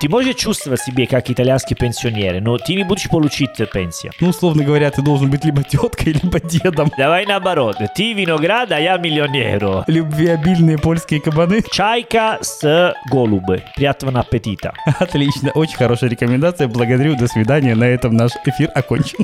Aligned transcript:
ты 0.00 0.08
можешь 0.08 0.36
чувствовать 0.36 0.80
себя 0.80 1.06
как 1.06 1.30
итальянский 1.30 1.76
пенсионер, 1.76 2.40
но 2.40 2.56
ты 2.56 2.74
не 2.74 2.84
будешь 2.84 3.08
получить 3.10 3.50
пенсию. 3.70 4.12
Ну, 4.18 4.30
условно 4.30 4.64
говоря, 4.64 4.90
ты 4.90 5.02
должен 5.02 5.30
быть 5.30 5.44
либо 5.44 5.62
теткой, 5.62 6.12
либо 6.22 6.40
дедом. 6.40 6.90
Давай 6.96 7.26
наоборот. 7.26 7.76
Ты 7.94 8.14
виноград, 8.14 8.72
а 8.72 8.80
я 8.80 8.96
миллионер. 8.96 9.84
Любвеобильные 9.86 10.78
польские 10.78 11.20
кабаны. 11.20 11.62
Чайка 11.70 12.38
с 12.40 12.94
голубы. 13.10 13.62
Приятного 13.76 14.20
аппетита. 14.20 14.72
Отлично, 14.98 15.50
очень 15.50 15.76
хорошая 15.76 16.08
рекомендация. 16.08 16.66
Благодарю, 16.66 17.16
до 17.16 17.26
свидания. 17.26 17.74
На 17.74 17.84
этом 17.84 18.16
наш 18.16 18.32
эфир 18.46 18.70
окончен. 18.74 19.18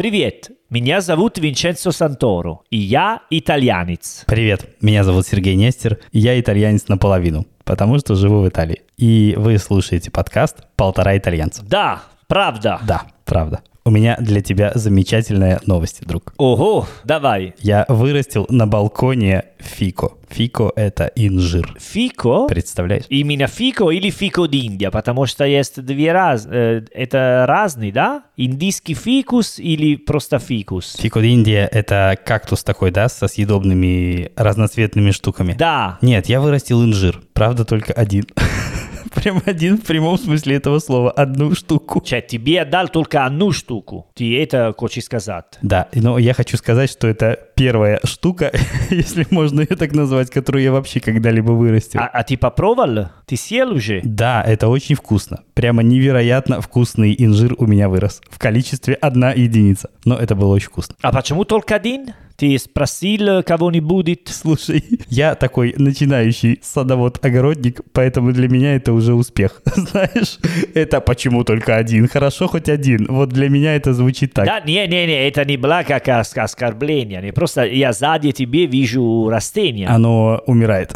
Привет, 0.00 0.50
меня 0.70 1.02
зовут 1.02 1.36
Винченцо 1.36 1.92
Санторо, 1.92 2.60
и 2.70 2.78
я 2.78 3.20
итальянец. 3.28 4.24
Привет, 4.26 4.66
меня 4.80 5.04
зовут 5.04 5.26
Сергей 5.26 5.56
Нестер, 5.56 5.98
и 6.10 6.20
я 6.20 6.40
итальянец 6.40 6.88
наполовину, 6.88 7.44
потому 7.70 8.00
что 8.00 8.16
живу 8.16 8.40
в 8.40 8.48
Италии. 8.48 8.82
И 8.96 9.36
вы 9.38 9.56
слушаете 9.58 10.10
подкаст 10.10 10.66
«Полтора 10.74 11.16
итальянца». 11.16 11.62
Да, 11.64 12.02
правда. 12.26 12.80
Да, 12.82 13.02
правда. 13.30 13.60
У 13.82 13.90
меня 13.90 14.16
для 14.20 14.42
тебя 14.42 14.72
замечательная 14.74 15.58
новость, 15.64 16.06
друг. 16.06 16.34
Ого, 16.36 16.86
давай. 17.04 17.54
Я 17.60 17.86
вырастил 17.88 18.44
на 18.50 18.66
балконе 18.66 19.44
фико. 19.58 20.12
Фико– 20.28 20.70
это 20.76 21.10
инжир. 21.16 21.74
Фико? 21.80 22.46
Представляешь? 22.46 23.04
Именно 23.08 23.46
фико 23.46 23.90
или 23.90 24.10
фико 24.10 24.42
d'Инdia, 24.42 24.90
потому 24.90 25.26
что 25.26 25.44
есть 25.44 25.82
две 25.82 26.12
раз... 26.12 26.46
Э, 26.48 26.82
это 26.92 27.46
разные, 27.48 27.90
да? 27.90 28.24
Индийский 28.36 28.94
фикус 28.94 29.58
или 29.58 29.96
просто 29.96 30.38
фикус? 30.38 30.96
Фико 30.96 31.20
d'Инdia– 31.20 31.66
это 31.72 32.18
кактус 32.22 32.62
такой, 32.62 32.90
да, 32.90 33.08
со 33.08 33.28
съедобными 33.28 34.30
разноцветными 34.36 35.10
штуками? 35.10 35.54
Да. 35.54 35.98
Нет, 36.02 36.26
я 36.26 36.40
вырастил 36.40 36.84
инжир. 36.84 37.22
Правда, 37.32 37.64
только 37.64 37.92
один. 37.94 38.26
Прям 39.14 39.42
один 39.44 39.76
в 39.76 39.82
прямом 39.82 40.18
смысле 40.18 40.56
этого 40.56 40.78
слова. 40.78 41.10
Одну 41.10 41.54
штуку. 41.54 42.00
Че, 42.00 42.20
тебе 42.20 42.62
отдал 42.62 42.88
только 42.88 43.24
одну 43.24 43.52
штуку. 43.52 44.06
Ты 44.14 44.40
это 44.40 44.74
хочешь 44.76 45.04
сказать? 45.04 45.44
Да, 45.62 45.88
но 45.94 46.18
я 46.18 46.34
хочу 46.34 46.56
сказать, 46.56 46.90
что 46.90 47.08
это 47.08 47.38
первая 47.56 48.00
штука, 48.04 48.52
если 48.90 49.26
можно 49.30 49.60
ее 49.60 49.76
так 49.76 49.92
назвать, 49.92 50.30
которую 50.30 50.62
я 50.62 50.72
вообще 50.72 51.00
когда-либо 51.00 51.52
вырастил. 51.52 52.00
А, 52.00 52.06
а 52.06 52.22
ты 52.22 52.36
попробовал? 52.36 53.08
Ты 53.26 53.36
съел 53.36 53.72
уже? 53.72 54.00
Да, 54.04 54.42
это 54.42 54.68
очень 54.68 54.94
вкусно. 54.94 55.40
Прямо 55.54 55.82
невероятно 55.82 56.60
вкусный 56.60 57.14
инжир 57.18 57.54
у 57.58 57.66
меня 57.66 57.88
вырос. 57.88 58.22
В 58.30 58.38
количестве 58.38 58.94
одна 58.94 59.32
единица. 59.32 59.90
Но 60.04 60.16
это 60.16 60.34
было 60.34 60.54
очень 60.54 60.68
вкусно. 60.68 60.94
А 61.02 61.12
почему 61.12 61.44
только 61.44 61.74
один? 61.74 62.14
Ты 62.40 62.58
спросил 62.58 63.42
кого-нибудь? 63.42 64.20
Слушай, 64.24 64.82
я 65.10 65.34
такой 65.34 65.74
начинающий 65.76 66.58
садовод-огородник, 66.62 67.82
поэтому 67.92 68.32
для 68.32 68.48
меня 68.48 68.76
это 68.76 68.94
уже 68.94 69.12
успех. 69.12 69.60
Знаешь, 69.76 70.38
это 70.72 71.02
почему 71.02 71.44
только 71.44 71.76
один? 71.76 72.08
Хорошо, 72.08 72.48
хоть 72.48 72.70
один. 72.70 73.06
Вот 73.10 73.28
для 73.28 73.50
меня 73.50 73.76
это 73.76 73.92
звучит 73.92 74.32
так. 74.32 74.46
Да, 74.46 74.60
не-не-не, 74.60 75.28
это 75.28 75.44
не 75.44 75.58
было 75.58 75.84
как 75.86 76.08
оскорбление. 76.08 77.20
Не 77.20 77.32
просто 77.32 77.66
я 77.66 77.92
сзади 77.92 78.32
тебе 78.32 78.64
вижу 78.64 79.28
растение. 79.28 79.88
Оно 79.88 80.42
умирает. 80.46 80.94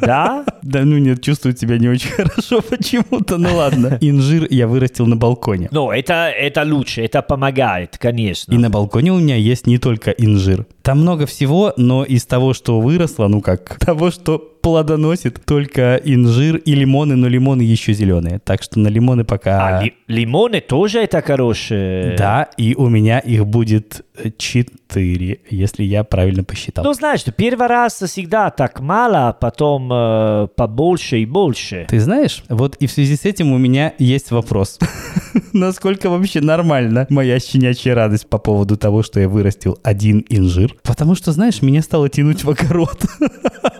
Да? 0.00 0.44
Да 0.64 0.82
ну 0.84 0.96
нет, 0.96 1.22
чувствую 1.22 1.54
себя 1.54 1.76
не 1.76 1.88
очень 1.88 2.08
хорошо 2.08 2.62
почему-то, 2.62 3.36
ну 3.36 3.54
ладно. 3.54 3.98
Инжир 4.00 4.46
я 4.48 4.66
вырастил 4.66 5.06
на 5.06 5.14
балконе. 5.14 5.68
Ну, 5.70 5.90
это, 5.90 6.30
это 6.30 6.62
лучше, 6.62 7.02
это 7.02 7.20
помогает, 7.20 7.98
конечно. 7.98 8.50
И 8.54 8.56
на 8.56 8.70
балконе 8.70 9.12
у 9.12 9.18
меня 9.18 9.36
есть 9.36 9.66
не 9.66 9.76
только 9.76 10.12
инжир 10.12 10.43
жир. 10.44 10.66
Там 10.84 11.00
много 11.00 11.24
всего, 11.24 11.72
но 11.78 12.04
из 12.04 12.26
того, 12.26 12.52
что 12.52 12.78
выросло, 12.78 13.26
ну 13.26 13.40
как, 13.40 13.78
того, 13.80 14.10
что 14.10 14.38
плодоносит 14.64 15.44
только 15.44 16.00
инжир 16.04 16.56
и 16.56 16.74
лимоны, 16.74 17.16
но 17.16 17.28
лимоны 17.28 17.62
еще 17.62 17.92
зеленые. 17.92 18.38
Так 18.38 18.62
что 18.62 18.78
на 18.78 18.88
лимоны 18.88 19.24
пока... 19.24 19.78
А 19.78 19.82
ли, 19.82 19.94
лимоны 20.08 20.60
тоже 20.60 21.00
это 21.00 21.20
хорошие? 21.20 22.16
Да, 22.16 22.48
и 22.56 22.74
у 22.74 22.88
меня 22.88 23.18
их 23.18 23.46
будет 23.46 24.04
4, 24.38 25.40
если 25.50 25.84
я 25.84 26.04
правильно 26.04 26.44
посчитал. 26.44 26.84
Ну, 26.84 26.94
знаешь, 26.94 27.24
первый 27.36 27.66
раз 27.66 27.94
всегда 27.94 28.50
так 28.50 28.80
мало, 28.80 29.28
а 29.28 29.32
потом 29.34 29.90
э, 29.92 30.48
побольше 30.56 31.18
и 31.18 31.26
больше. 31.26 31.86
Ты 31.88 32.00
знаешь, 32.00 32.42
вот 32.48 32.76
и 32.76 32.86
в 32.86 32.92
связи 32.92 33.16
с 33.16 33.24
этим 33.26 33.52
у 33.52 33.58
меня 33.58 33.92
есть 33.98 34.30
вопрос. 34.30 34.78
Насколько 35.52 36.08
вообще 36.08 36.40
нормально 36.40 37.06
моя 37.10 37.38
щенячья 37.38 37.94
радость 37.94 38.28
по 38.28 38.38
поводу 38.38 38.78
того, 38.78 39.02
что 39.02 39.20
я 39.20 39.28
вырастил 39.28 39.78
один 39.82 40.24
инжир? 40.30 40.73
Потому 40.82 41.14
что, 41.14 41.32
знаешь, 41.32 41.62
меня 41.62 41.82
стало 41.82 42.08
тянуть 42.08 42.44
в 42.44 42.50
огород. 42.50 43.04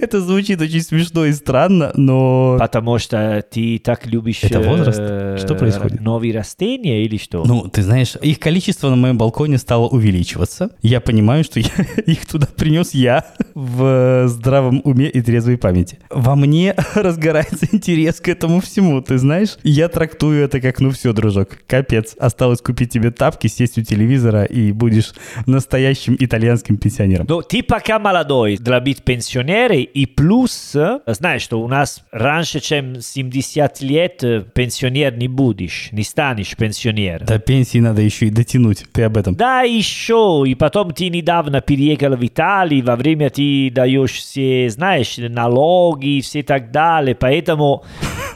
Это 0.00 0.20
звучит 0.20 0.60
очень 0.60 0.80
смешно 0.82 1.24
и 1.26 1.32
странно, 1.32 1.92
но... 1.94 2.56
Потому 2.58 2.98
что 2.98 3.44
ты 3.50 3.78
так 3.78 4.06
любишь... 4.06 4.42
Это 4.42 4.60
возраст? 4.60 4.98
э, 5.00 5.38
Что 5.40 5.54
происходит? 5.54 6.00
Новые 6.00 6.34
растения 6.34 7.04
или 7.04 7.16
что? 7.16 7.44
Ну, 7.44 7.68
ты 7.68 7.82
знаешь, 7.82 8.16
их 8.20 8.38
количество 8.38 8.90
на 8.90 8.96
моем 8.96 9.18
балконе 9.18 9.58
стало 9.58 9.88
увеличиваться. 9.88 10.70
Я 10.82 11.00
понимаю, 11.00 11.44
что 11.44 11.60
я 11.60 11.68
их 12.06 12.26
туда 12.26 12.46
принес 12.46 12.92
я 12.94 13.24
в 13.54 14.24
здравом 14.28 14.80
уме 14.84 15.08
и 15.08 15.20
трезвой 15.22 15.56
памяти. 15.58 15.98
Во 16.10 16.34
мне 16.36 16.74
разгорается 16.94 17.66
интерес 17.72 18.20
к 18.20 18.28
этому 18.28 18.60
всему, 18.60 19.00
ты 19.00 19.18
знаешь? 19.18 19.56
Я 19.62 19.88
трактую 19.88 20.44
это 20.44 20.60
как, 20.60 20.80
ну 20.80 20.90
все, 20.90 21.12
дружок, 21.12 21.58
капец. 21.66 22.14
Осталось 22.18 22.60
купить 22.60 22.90
тебе 22.90 23.10
тапки, 23.10 23.46
сесть 23.46 23.78
у 23.78 23.82
телевизора 23.82 24.44
и 24.44 24.72
будешь 24.72 25.12
настоящим 25.46 26.16
итальянским 26.18 26.76
пенсионером. 26.76 27.26
Ну, 27.28 27.42
ты 27.42 27.62
пока 27.62 27.98
молодой 27.98 28.56
для 28.56 28.80
быть 28.80 29.02
пенсионером, 29.02 29.73
и 29.82 30.06
плюс, 30.06 30.76
знаешь, 31.06 31.42
что 31.42 31.60
у 31.60 31.68
нас 31.68 32.04
раньше, 32.12 32.60
чем 32.60 33.00
70 33.00 33.80
лет, 33.82 34.24
э, 34.24 34.44
пенсионер 34.54 35.16
не 35.16 35.28
будешь, 35.28 35.88
не 35.92 36.02
станешь 36.02 36.56
пенсионером. 36.56 37.26
До 37.26 37.38
пенсии 37.38 37.78
надо 37.78 38.02
еще 38.02 38.26
и 38.26 38.30
дотянуть. 38.30 38.84
Ты 38.92 39.02
об 39.02 39.16
этом. 39.16 39.34
Да, 39.34 39.62
еще. 39.62 40.44
И 40.46 40.54
потом 40.54 40.92
ты 40.92 41.08
недавно 41.08 41.60
переехал 41.60 42.16
в 42.16 42.24
Италию, 42.24 42.84
во 42.84 42.96
время 42.96 43.30
ты 43.30 43.70
даешь 43.70 44.12
все, 44.12 44.68
знаешь, 44.70 45.16
налоги 45.18 46.18
и 46.18 46.20
все 46.20 46.42
так 46.42 46.70
далее. 46.70 47.14
Поэтому 47.14 47.84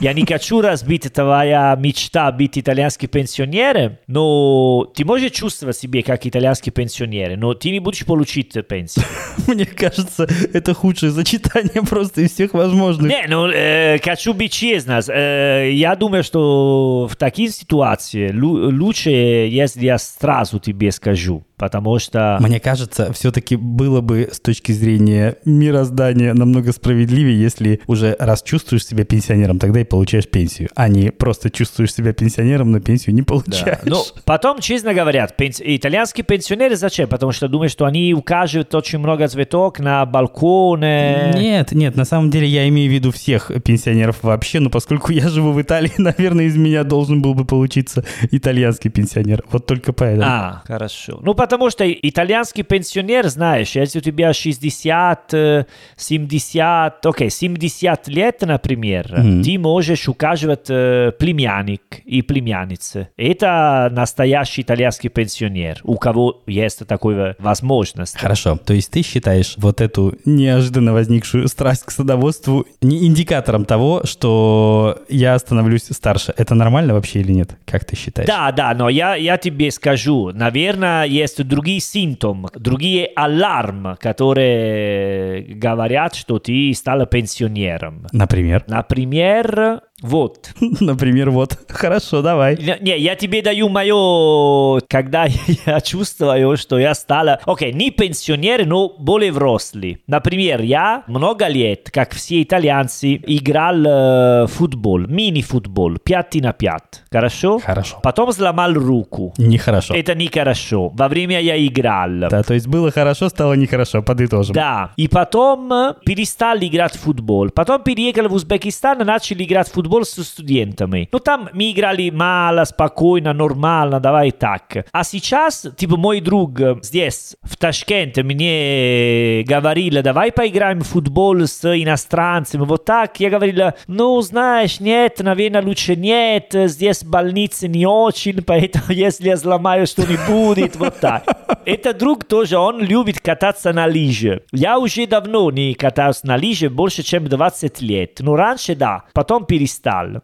я 0.01 0.13
не 0.13 0.25
хочу 0.25 0.61
разбить 0.61 1.13
твоя 1.13 1.77
мечта 1.79 2.31
быть 2.33 2.57
итальянским 2.59 3.09
пенсионером, 3.09 3.99
но 4.07 4.85
ты 4.95 5.05
можешь 5.05 5.33
чувствовать 5.33 5.77
себя 5.77 6.03
как 6.03 6.27
итальянский 6.27 6.71
пенсионер, 6.71 7.37
но 7.37 7.55
ты 7.55 7.71
не 7.71 7.81
будешь 7.81 8.05
получить 8.07 8.55
пенсию. 8.69 9.05
Мне 9.47 9.67
кажется, 9.67 10.29
это 10.53 10.75
худшее 10.75 11.13
сочетание 11.13 11.83
просто 11.83 12.23
из 12.23 12.33
всех 12.33 12.55
возможных. 12.55 13.11
Не, 13.11 13.27
ну, 13.29 13.49
э, 13.49 13.99
хочу 13.99 14.35
быть 14.35 14.53
честным. 14.53 15.01
Э, 15.09 15.71
я 15.73 15.97
думаю, 15.97 16.23
что 16.23 17.09
в 17.11 17.17
таких 17.17 17.51
ситуациях 17.53 18.33
лу- 18.35 18.71
лучше, 18.71 19.11
если 19.11 19.85
я 19.85 19.99
сразу 19.99 20.59
тебе 20.59 20.93
скажу. 20.93 21.45
Потому 21.59 21.99
что... 21.99 22.39
Мне 22.41 22.61
кажется, 22.61 23.13
все-таки 23.13 23.57
было 23.57 24.01
бы 24.01 24.29
с 24.33 24.41
точки 24.41 24.73
зрения 24.73 25.37
мироздания 25.45 26.33
намного 26.35 26.73
справедливее, 26.73 27.39
если 27.41 27.81
уже 27.87 28.17
раз 28.19 28.43
чувствуешь 28.43 28.87
себя 28.87 29.05
пенсионером, 29.05 29.59
тогда 29.59 29.81
и 29.81 29.85
получаешь 29.85 30.29
пенсию, 30.29 30.69
а 30.75 30.89
не 30.89 31.11
просто 31.11 31.51
чувствуешь 31.51 31.93
себя 31.93 32.13
пенсионером, 32.13 32.71
но 32.73 32.81
пенсию 32.81 33.15
не 33.15 33.23
Да. 33.23 33.27
получаешь. 33.27 33.79
Ну, 33.85 34.03
потом, 34.25 34.61
честно 34.61 34.95
говорят, 34.95 35.35
пенс- 35.37 35.61
итальянские 35.65 36.25
пенсионеры 36.25 36.77
зачем? 36.77 37.09
Потому 37.09 37.33
что 37.33 37.49
думают, 37.49 37.73
что 37.73 37.85
они 37.85 38.15
укажут 38.15 38.75
очень 38.75 38.99
много 39.01 39.27
цветок 39.29 39.81
на 39.81 40.07
балконе. 40.07 41.33
Нет, 41.35 41.73
нет, 41.73 41.97
на 41.97 42.05
самом 42.05 42.31
деле 42.31 42.47
я 42.47 42.69
имею 42.69 42.91
в 42.91 42.95
виду 42.95 43.11
всех 43.13 43.51
пенсионеров 43.65 44.19
вообще, 44.23 44.61
но 44.61 44.71
поскольку 44.71 45.13
я 45.13 45.29
живу 45.29 45.53
в 45.53 45.61
Италии, 45.61 45.93
наверное, 45.99 46.45
из 46.47 46.57
меня 46.57 46.85
должен 46.85 47.21
был 47.23 47.35
бы 47.35 47.45
получиться 47.45 48.05
итальянский 48.31 48.91
пенсионер. 48.91 49.43
Вот 49.51 49.67
только 49.67 49.93
поэтому. 49.93 50.27
А, 50.29 50.63
хорошо. 50.67 51.19
Ну, 51.23 51.35
потому 51.49 51.71
что 51.71 51.91
итальянский 51.91 52.63
пенсионер, 52.63 53.27
знаешь, 53.29 53.71
если 53.75 54.01
у 54.01 54.03
тебя 54.03 54.35
60, 54.35 55.33
э, 55.33 55.65
70, 55.97 57.07
окей, 57.07 57.31
70 57.31 58.09
лет, 58.09 58.43
например, 58.43 59.07
Мгм. 59.17 59.43
ты 59.43 59.59
можешь 59.59 60.09
указывать 60.09 60.67
э, 60.69 61.11
племянник 61.19 61.81
и 62.05 62.21
племянница. 62.21 63.09
Это 63.17 63.89
настоящий 63.93 64.61
итальянский 64.61 65.09
пенсионер, 65.09 65.81
у 65.85 65.97
кого 65.97 66.43
есть 66.47 66.87
такая 66.87 67.35
возможность. 67.39 68.19
Хорошо, 68.19 68.57
то 68.57 68.75
есть 68.75 68.91
ты 68.91 69.03
считаешь 69.03 69.55
вот 69.57 69.81
эту 69.81 70.17
неожиданно 70.27 70.93
возникшую 70.93 71.49
страсть 71.49 71.85
к 71.85 71.91
садоводству 71.91 72.67
не 72.83 73.07
индикатором 73.07 73.65
того, 73.65 74.03
что 74.05 74.99
я 75.09 75.39
становлюсь 75.39 75.85
старше. 75.85 76.35
Это 76.37 76.55
нормально 76.55 76.93
вообще 76.93 77.21
или 77.21 77.33
нет? 77.33 77.57
Как 77.65 77.87
ты 77.87 77.97
считаешь? 77.97 78.29
Да, 78.29 78.53
да, 78.53 78.75
но 78.75 78.91
я, 78.91 79.15
я 79.15 79.39
тебе 79.39 79.71
скажу, 79.71 80.31
наверное, 80.35 81.05
есть 81.05 81.38
другие 81.45 81.81
симптомы, 81.81 82.49
другие 82.55 83.07
алармы, 83.17 83.97
которые 84.01 85.43
говорят, 85.55 86.15
что 86.15 86.39
ты 86.39 86.73
стал 86.75 87.07
пенсионером. 87.07 88.07
Например? 88.13 88.65
Например, 88.67 89.83
Вот. 90.03 90.51
Например, 90.81 91.31
вот. 91.31 91.59
Хорошо, 91.69 92.23
давай. 92.23 92.57
Не, 92.57 92.99
я 92.99 93.17
тебе 93.17 93.43
даю 93.43 93.69
мое, 93.69 94.81
когда 94.89 95.27
я 95.67 95.81
чувствую, 95.81 96.57
что 96.57 96.79
я 96.79 96.95
стала, 96.95 97.41
окей, 97.47 97.73
не 97.73 97.91
пенсионер, 97.91 98.65
но 98.67 98.89
более 98.89 99.33
взрослый. 99.33 100.03
Например, 100.07 100.61
я 100.63 101.03
много 101.09 101.49
лет, 101.49 101.91
как 101.93 102.13
все 102.13 102.43
итальянцы, 102.43 103.15
играл 103.27 103.85
э, 103.87 104.47
футбол, 104.47 105.01
мини-футбол, 105.01 105.99
5 105.99 106.35
на 106.37 106.53
5. 106.53 107.05
Хорошо? 107.11 107.59
Хорошо. 107.59 107.99
Потом 108.03 108.33
сломал 108.33 108.75
руку. 108.75 109.35
Нехорошо. 109.37 109.95
Это 109.95 110.15
нехорошо. 110.15 110.91
Во 110.91 111.09
время 111.09 111.41
я 111.41 111.57
играл. 111.67 112.29
Да, 112.31 112.43
то 112.43 112.55
есть 112.55 112.69
было 112.69 112.91
хорошо, 112.91 113.29
стало 113.29 113.55
нехорошо, 113.55 114.03
подытожим. 114.03 114.55
Да. 114.55 114.93
И 114.97 115.09
потом 115.09 115.73
э, 115.73 115.95
перестал 116.05 116.57
играть 116.59 116.95
в 116.95 117.01
футбол. 117.01 117.51
Потом 117.51 117.83
переехал 117.83 118.29
в 118.29 118.35
Узбекистан 118.35 119.01
и 119.01 119.05
начал 119.05 119.37
играть 119.37 119.69
в 119.69 119.73
футбол 119.73 119.88
с 120.05 120.23
студентами. 120.25 121.09
Но 121.13 121.19
там 121.19 121.49
мы 121.53 121.71
играли 121.71 122.11
мало, 122.11 122.65
спокойно, 122.65 123.33
нормально, 123.33 124.01
давай 124.01 124.31
так. 124.31 124.87
А 124.93 125.05
сейчас, 125.05 125.67
типа, 125.77 125.97
мой 125.97 126.21
друг 126.21 126.61
здесь, 126.83 127.37
в 127.43 127.57
Ташкенте, 127.57 128.23
мне 128.23 129.45
говорил, 129.47 130.03
давай 130.03 130.33
поиграем 130.33 130.81
в 130.81 130.87
футбол 130.89 131.41
с 131.41 131.65
иностранцами. 131.65 132.65
Вот 132.65 132.85
так. 132.85 133.19
Я 133.21 133.31
говорил, 133.31 133.73
ну, 133.87 134.21
знаешь, 134.21 134.81
нет, 134.81 135.19
наверное, 135.21 135.63
лучше 135.63 135.97
нет. 135.97 136.53
Здесь 136.53 137.05
больницы 137.05 137.69
не 137.69 137.87
очень, 137.87 138.43
поэтому 138.43 138.85
если 138.91 139.29
я 139.29 139.37
сломаю 139.37 139.87
что-нибудь, 139.87 140.77
вот 140.77 141.01
так. 141.01 141.25
Это 141.65 141.93
друг 141.93 142.25
тоже, 142.25 142.57
он 142.59 142.81
любит 142.81 143.21
кататься 143.21 143.73
на 143.73 143.87
лыжи. 143.87 144.43
Я 144.53 144.79
уже 144.79 145.07
давно 145.07 145.51
не 145.51 145.75
катаюсь 145.75 146.23
на 146.23 146.37
лыжи, 146.37 146.71
больше, 146.71 147.03
чем 147.03 147.27
20 147.27 147.81
лет. 147.83 148.21
Но 148.21 148.37
раньше, 148.37 148.75
да, 148.75 149.05
потом 149.13 149.45
перестал. 149.45 149.78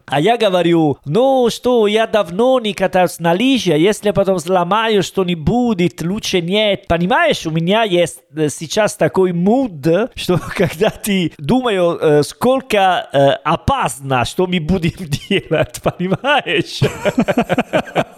А 0.05 0.19
я 0.19 0.37
говорю, 0.37 0.97
ну 1.05 1.49
что, 1.49 1.87
я 1.87 2.07
давно 2.07 2.59
не 2.59 2.73
катаюсь 2.73 3.19
на 3.19 3.33
лыжи, 3.33 3.71
а 3.71 3.77
если 3.77 4.11
потом 4.11 4.39
сломаю 4.39 5.03
что-нибудь, 5.03 6.01
лучше 6.01 6.41
нет. 6.41 6.87
Понимаешь, 6.87 7.45
у 7.45 7.51
меня 7.51 7.83
есть 7.83 8.19
э, 8.35 8.49
сейчас 8.49 8.95
такой 8.95 9.33
муд, 9.33 9.85
что 10.15 10.39
когда 10.55 10.89
ты 10.89 11.33
думаю, 11.37 11.97
э, 11.99 12.23
сколько 12.23 13.09
э, 13.11 13.17
опасно, 13.43 14.25
что 14.25 14.47
мы 14.47 14.59
будем 14.59 14.91
делать, 15.29 15.81
понимаешь? 15.81 16.79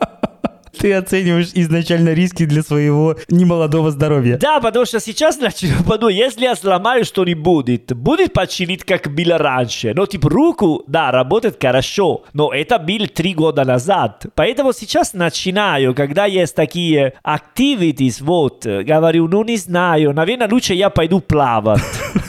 Ты 0.79 0.93
оцениваешь 0.93 1.51
изначально 1.55 2.13
риски 2.13 2.45
для 2.45 2.63
своего 2.63 3.17
немолодого 3.29 3.91
здоровья. 3.91 4.39
Да, 4.39 4.61
потому 4.61 4.85
что 4.85 5.01
сейчас 5.01 5.39
начну 5.39 5.83
подумать, 5.89 6.17
если 6.17 6.43
я 6.43 6.57
сломаю 6.57 7.05
что-нибудь, 7.05 7.93
будет 7.93 8.33
починить, 8.33 8.85
как 8.85 9.09
было 9.15 9.39
раньше. 9.39 9.93
Но 9.95 10.07
типа 10.07 10.29
руку, 10.29 10.85
да, 10.87 11.11
работает 11.11 11.57
хорошо, 11.61 12.25
но 12.33 12.53
это 12.53 12.79
было 12.79 13.07
три 13.07 13.35
года 13.35 13.65
назад. 13.65 14.27
Поэтому 14.35 14.73
сейчас 14.73 15.15
начинаю, 15.15 15.95
когда 15.95 16.27
есть 16.27 16.55
такие 16.55 17.15
activities, 17.25 18.17
вот, 18.21 18.67
говорю, 18.67 19.29
ну 19.29 19.45
не 19.45 19.57
знаю, 19.57 20.13
наверное, 20.13 20.49
лучше 20.51 20.75
я 20.75 20.91
пойду 20.91 21.21
плавать. 21.21 21.81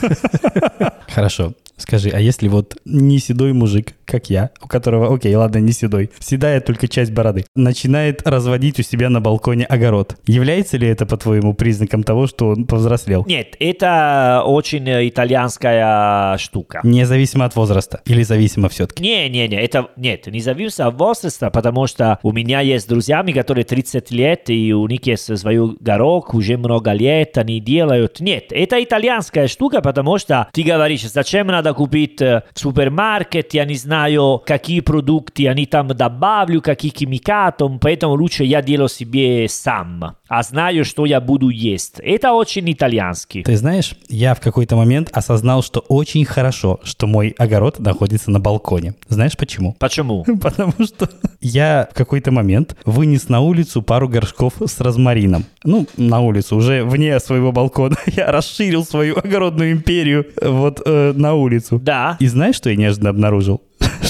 Хорошо. 1.14 1.54
Скажи, 1.78 2.10
а 2.10 2.20
если 2.20 2.48
вот 2.48 2.76
не 2.86 3.20
седой 3.20 3.54
мужик, 3.54 3.94
как 4.08 4.30
я, 4.30 4.52
у 4.62 4.68
которого, 4.68 5.14
окей, 5.14 5.36
ладно, 5.36 5.58
не 5.58 5.74
седой, 5.74 6.10
седая 6.20 6.62
только 6.62 6.88
часть 6.88 7.12
бороды, 7.12 7.46
начинает 7.56 8.26
разводить 8.26 8.80
у 8.80 8.84
себя 8.84 9.10
на 9.10 9.20
балконе 9.20 9.66
огород, 9.66 10.16
является 10.26 10.78
ли 10.78 10.88
это, 10.88 11.06
по-твоему, 11.06 11.54
признаком 11.54 12.04
того, 12.04 12.26
что 12.26 12.50
он 12.50 12.66
повзрослел? 12.66 13.26
Нет, 13.28 13.56
это 13.60 14.44
очень 14.46 14.88
итальянская 14.88 16.38
штука. 16.38 16.80
Независимо 16.84 17.46
от 17.46 17.56
возраста? 17.56 18.02
Или 18.06 18.24
зависимо 18.24 18.70
все-таки? 18.70 19.04
Не-не-не, 19.04 19.62
это 19.62 19.90
нет, 19.98 20.28
независимо 20.28 20.88
от 20.88 20.96
возраста, 20.98 21.50
потому 21.50 21.86
что 21.88 22.20
у 22.24 22.32
меня 22.32 22.62
есть 22.62 22.88
друзьями, 22.88 23.34
которые 23.34 23.66
30 23.66 24.10
лет, 24.12 24.50
и 24.50 24.74
у 24.74 24.88
них 24.88 25.06
есть 25.06 25.38
свой 25.38 25.76
горок, 25.80 26.34
уже 26.34 26.58
много 26.58 26.94
лет, 26.94 27.38
они 27.38 27.60
делают. 27.60 28.22
Нет, 28.22 28.46
это 28.52 28.82
итальянская 28.82 29.48
штука, 29.48 29.82
потому 29.82 30.18
что 30.18 30.48
ты 30.54 30.64
говоришь, 30.64 31.04
зачем 31.10 31.48
надо 31.48 31.74
купить 31.74 32.22
в 32.22 32.44
супермаркете, 32.56 33.58
я 33.58 33.66
не 33.66 33.76
знаю, 33.76 33.97
какие 34.46 34.82
продукты 34.82 35.48
они 35.48 35.66
там 35.66 35.88
добавлю, 35.90 36.62
какие 36.62 36.92
химикатом, 36.92 37.80
поэтому 37.80 38.14
лучше 38.14 38.44
я 38.44 38.62
делаю 38.62 38.90
себе 38.90 39.48
сам. 39.50 40.16
А 40.28 40.44
знаю, 40.44 40.84
что 40.84 41.06
я 41.06 41.22
буду 41.22 41.50
есть. 41.50 42.00
Это 42.00 42.34
очень 42.34 42.70
итальянский. 42.72 43.44
Ты 43.44 43.56
знаешь, 43.56 43.96
я 44.10 44.34
в 44.34 44.42
какой-то 44.42 44.76
момент 44.76 45.10
осознал, 45.14 45.64
что 45.64 45.80
очень 45.88 46.26
хорошо, 46.26 46.80
что 46.84 47.08
мой 47.08 47.34
огород 47.38 47.80
находится 47.80 48.32
на 48.32 48.40
балконе. 48.40 48.96
Знаешь 49.08 49.38
почему? 49.38 49.76
Почему? 49.80 50.24
Потому 50.42 50.74
что 50.84 51.10
я 51.40 51.88
в 51.92 51.96
какой-то 51.96 52.32
момент 52.32 52.76
вынес 52.86 53.30
на 53.30 53.40
улицу 53.40 53.82
пару 53.82 54.10
горшков 54.10 54.54
с 54.60 54.80
розмарином. 54.82 55.46
Ну, 55.64 55.88
на 55.98 56.20
улицу, 56.22 56.58
уже 56.58 56.84
вне 56.84 57.20
своего 57.20 57.52
балкона. 57.52 57.96
Я 58.08 58.32
расширил 58.32 58.86
свою 58.86 59.18
огородную 59.18 59.72
империю 59.72 60.26
вот 60.42 60.82
э, 60.86 61.14
на 61.16 61.34
улицу. 61.36 61.80
Да. 61.80 62.18
И 62.20 62.28
знаешь, 62.28 62.56
что 62.56 62.70
я 62.70 62.76
неожиданно 62.76 63.10
обнаружил? 63.10 63.62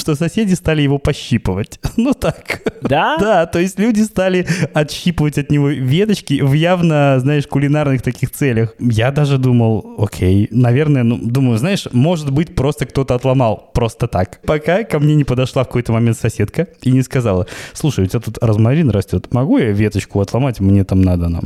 Что 0.08 0.14
соседи 0.14 0.54
стали 0.54 0.80
его 0.80 0.98
пощипывать. 0.98 1.78
Ну 1.98 2.14
так. 2.14 2.62
Да? 2.80 3.16
Да, 3.28 3.46
то 3.46 3.58
есть 3.58 3.78
люди 3.78 4.02
стали 4.02 4.46
отщипывать 4.72 5.36
от 5.36 5.50
него 5.50 5.68
веточки 5.68 6.40
в 6.40 6.52
явно, 6.52 7.18
знаешь, 7.18 7.46
кулинарных 7.46 8.02
таких 8.02 8.30
целях. 8.30 8.74
Я 8.78 9.10
даже 9.10 9.36
думал, 9.36 9.96
окей, 9.98 10.48
наверное, 10.50 11.02
ну, 11.02 11.18
думаю, 11.18 11.58
знаешь, 11.58 11.88
может 11.92 12.30
быть, 12.30 12.54
просто 12.54 12.86
кто-то 12.86 13.14
отломал. 13.14 13.70
Просто 13.74 14.06
так. 14.06 14.40
Пока 14.42 14.84
ко 14.84 15.00
мне 15.00 15.14
не 15.14 15.24
подошла 15.24 15.64
в 15.64 15.66
какой-то 15.66 15.92
момент 15.92 16.16
соседка 16.16 16.68
и 16.82 16.92
не 16.92 17.02
сказала, 17.02 17.46
слушай, 17.74 18.04
у 18.04 18.06
тебя 18.06 18.20
тут 18.20 18.38
розмарин 18.40 18.90
растет, 18.90 19.26
могу 19.32 19.58
я 19.58 19.72
веточку 19.72 20.20
отломать? 20.20 20.60
Мне 20.60 20.84
там 20.84 21.02
надо. 21.02 21.28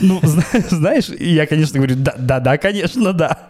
Ну, 0.00 0.20
знаешь, 0.70 1.08
я, 1.20 1.46
конечно, 1.46 1.78
говорю, 1.78 1.96
да, 1.96 2.14
да, 2.18 2.40
да, 2.40 2.58
конечно, 2.58 3.12
да. 3.12 3.48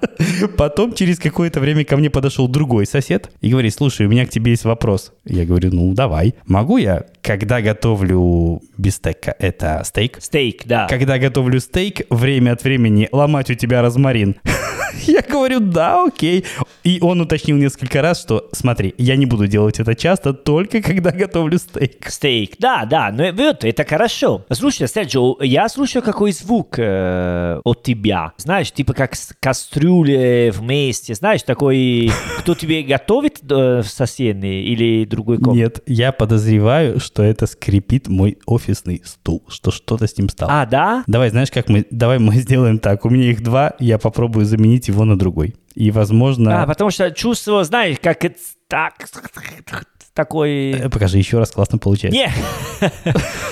Потом 0.56 0.92
через 0.92 1.18
какое-то 1.18 1.60
время 1.60 1.84
ко 1.84 1.96
мне 1.96 2.10
подошел 2.10 2.48
другой 2.48 2.86
сосед 2.86 3.30
и 3.40 3.50
говорит, 3.50 3.74
слушай, 3.74 4.06
у 4.06 4.10
меня 4.10 4.26
к 4.26 4.30
тебе 4.34 4.50
есть 4.50 4.64
вопрос. 4.64 5.13
Я 5.26 5.46
говорю, 5.46 5.70
ну, 5.72 5.94
давай. 5.94 6.34
Могу 6.46 6.76
я, 6.76 7.04
когда 7.22 7.62
готовлю 7.62 8.60
бистека, 8.76 9.34
это 9.38 9.82
стейк? 9.84 10.18
Стейк, 10.20 10.66
да. 10.66 10.86
Когда 10.86 11.18
готовлю 11.18 11.60
стейк, 11.60 12.02
время 12.10 12.52
от 12.52 12.62
времени 12.62 13.08
ломать 13.10 13.50
у 13.50 13.54
тебя 13.54 13.80
розмарин. 13.80 14.36
Я 15.06 15.22
говорю, 15.22 15.60
да, 15.60 16.04
окей. 16.04 16.44
И 16.82 16.98
он 17.00 17.20
уточнил 17.20 17.56
несколько 17.56 18.02
раз, 18.02 18.20
что, 18.20 18.48
смотри, 18.52 18.94
я 18.98 19.16
не 19.16 19.26
буду 19.26 19.46
делать 19.46 19.80
это 19.80 19.94
часто, 19.94 20.34
только 20.34 20.82
когда 20.82 21.10
готовлю 21.10 21.58
стейк. 21.58 22.10
Стейк, 22.10 22.56
да, 22.58 22.84
да, 22.84 23.10
но 23.10 23.32
вот, 23.32 23.64
это 23.64 23.84
хорошо. 23.84 24.44
Слушай, 24.52 24.86
Серджо, 24.86 25.34
я 25.40 25.68
слушаю 25.68 26.02
какой 26.02 26.32
звук 26.32 26.78
э, 26.78 27.60
от 27.64 27.82
тебя. 27.82 28.32
Знаешь, 28.36 28.70
типа 28.70 28.92
как 28.92 29.14
кастрюли 29.40 30.52
вместе, 30.54 31.14
знаешь, 31.14 31.42
такой, 31.42 32.10
кто 32.38 32.54
тебе 32.54 32.82
готовит 32.82 33.40
э, 33.50 33.80
в 33.82 33.86
соседней 33.86 34.62
или 34.62 35.04
другой 35.14 35.38
комнате? 35.38 35.60
Нет, 35.60 35.82
я 35.86 36.12
подозреваю, 36.12 37.00
что 37.00 37.22
это 37.22 37.46
скрипит 37.46 38.08
мой 38.08 38.38
офисный 38.46 39.02
стул, 39.04 39.44
что 39.48 39.70
что-то 39.70 40.06
с 40.06 40.16
ним 40.18 40.28
стало. 40.28 40.62
А, 40.62 40.66
да? 40.66 41.04
Давай, 41.06 41.30
знаешь, 41.30 41.50
как 41.50 41.68
мы, 41.68 41.86
давай 41.90 42.18
мы 42.18 42.34
сделаем 42.36 42.78
так. 42.78 43.04
У 43.04 43.10
меня 43.10 43.30
их 43.30 43.42
два, 43.42 43.74
я 43.78 43.98
попробую 43.98 44.44
заменить 44.44 44.88
его 44.88 45.04
на 45.04 45.18
другой. 45.18 45.54
И, 45.74 45.90
возможно... 45.90 46.62
А, 46.62 46.66
потому 46.66 46.90
что 46.90 47.10
чувство, 47.10 47.64
знаешь, 47.64 47.96
как 48.00 48.24
это 48.24 48.38
так, 48.68 48.94
такой... 50.14 50.70
Э, 50.70 50.88
Покажи 50.88 51.18
еще 51.18 51.38
раз, 51.38 51.50
классно 51.50 51.78
получается. 51.78 52.18
Не, 52.18 52.30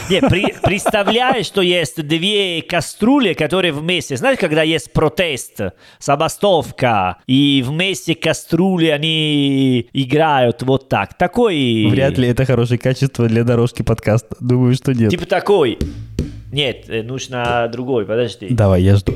не 0.08 0.20
при, 0.20 0.54
представляешь, 0.62 1.46
что 1.46 1.60
есть 1.60 2.06
две 2.06 2.62
кастрюли, 2.62 3.34
которые 3.34 3.72
вместе... 3.72 4.16
Знаешь, 4.16 4.38
когда 4.38 4.62
есть 4.62 4.92
протест, 4.92 5.60
забастовка, 6.00 7.18
и 7.26 7.62
вместе 7.66 8.14
кастрюли 8.14 8.86
они 8.86 9.88
играют 9.92 10.62
вот 10.62 10.88
так. 10.88 11.18
Такой... 11.18 11.86
Вряд 11.90 12.16
ли 12.16 12.28
это 12.28 12.44
хорошее 12.44 12.78
качество 12.78 13.26
для 13.26 13.44
дорожки 13.44 13.82
подкаста. 13.82 14.36
Думаю, 14.40 14.74
что 14.74 14.92
нет. 14.94 15.10
Типа 15.10 15.26
такой. 15.26 15.78
Нет, 16.52 16.84
э, 16.88 17.02
нужно 17.02 17.68
другой, 17.72 18.06
подожди. 18.06 18.48
Давай, 18.50 18.82
я 18.82 18.96
жду. 18.96 19.14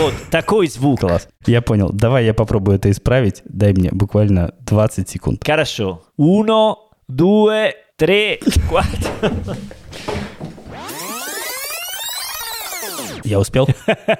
Вот, 0.00 0.14
такой 0.30 0.66
звук. 0.66 1.00
Класс. 1.00 1.28
Я 1.46 1.60
понял. 1.60 1.90
Давай 1.92 2.24
я 2.24 2.32
попробую 2.32 2.76
это 2.76 2.90
исправить. 2.90 3.42
Дай 3.44 3.74
мне 3.74 3.90
буквально 3.92 4.54
20 4.60 5.06
секунд. 5.10 5.42
Хорошо. 5.44 6.02
Uno, 6.18 6.76
due, 7.06 7.72
tre, 7.98 8.38
quattro. 8.70 9.56
Я 13.24 13.38
успел. 13.40 13.68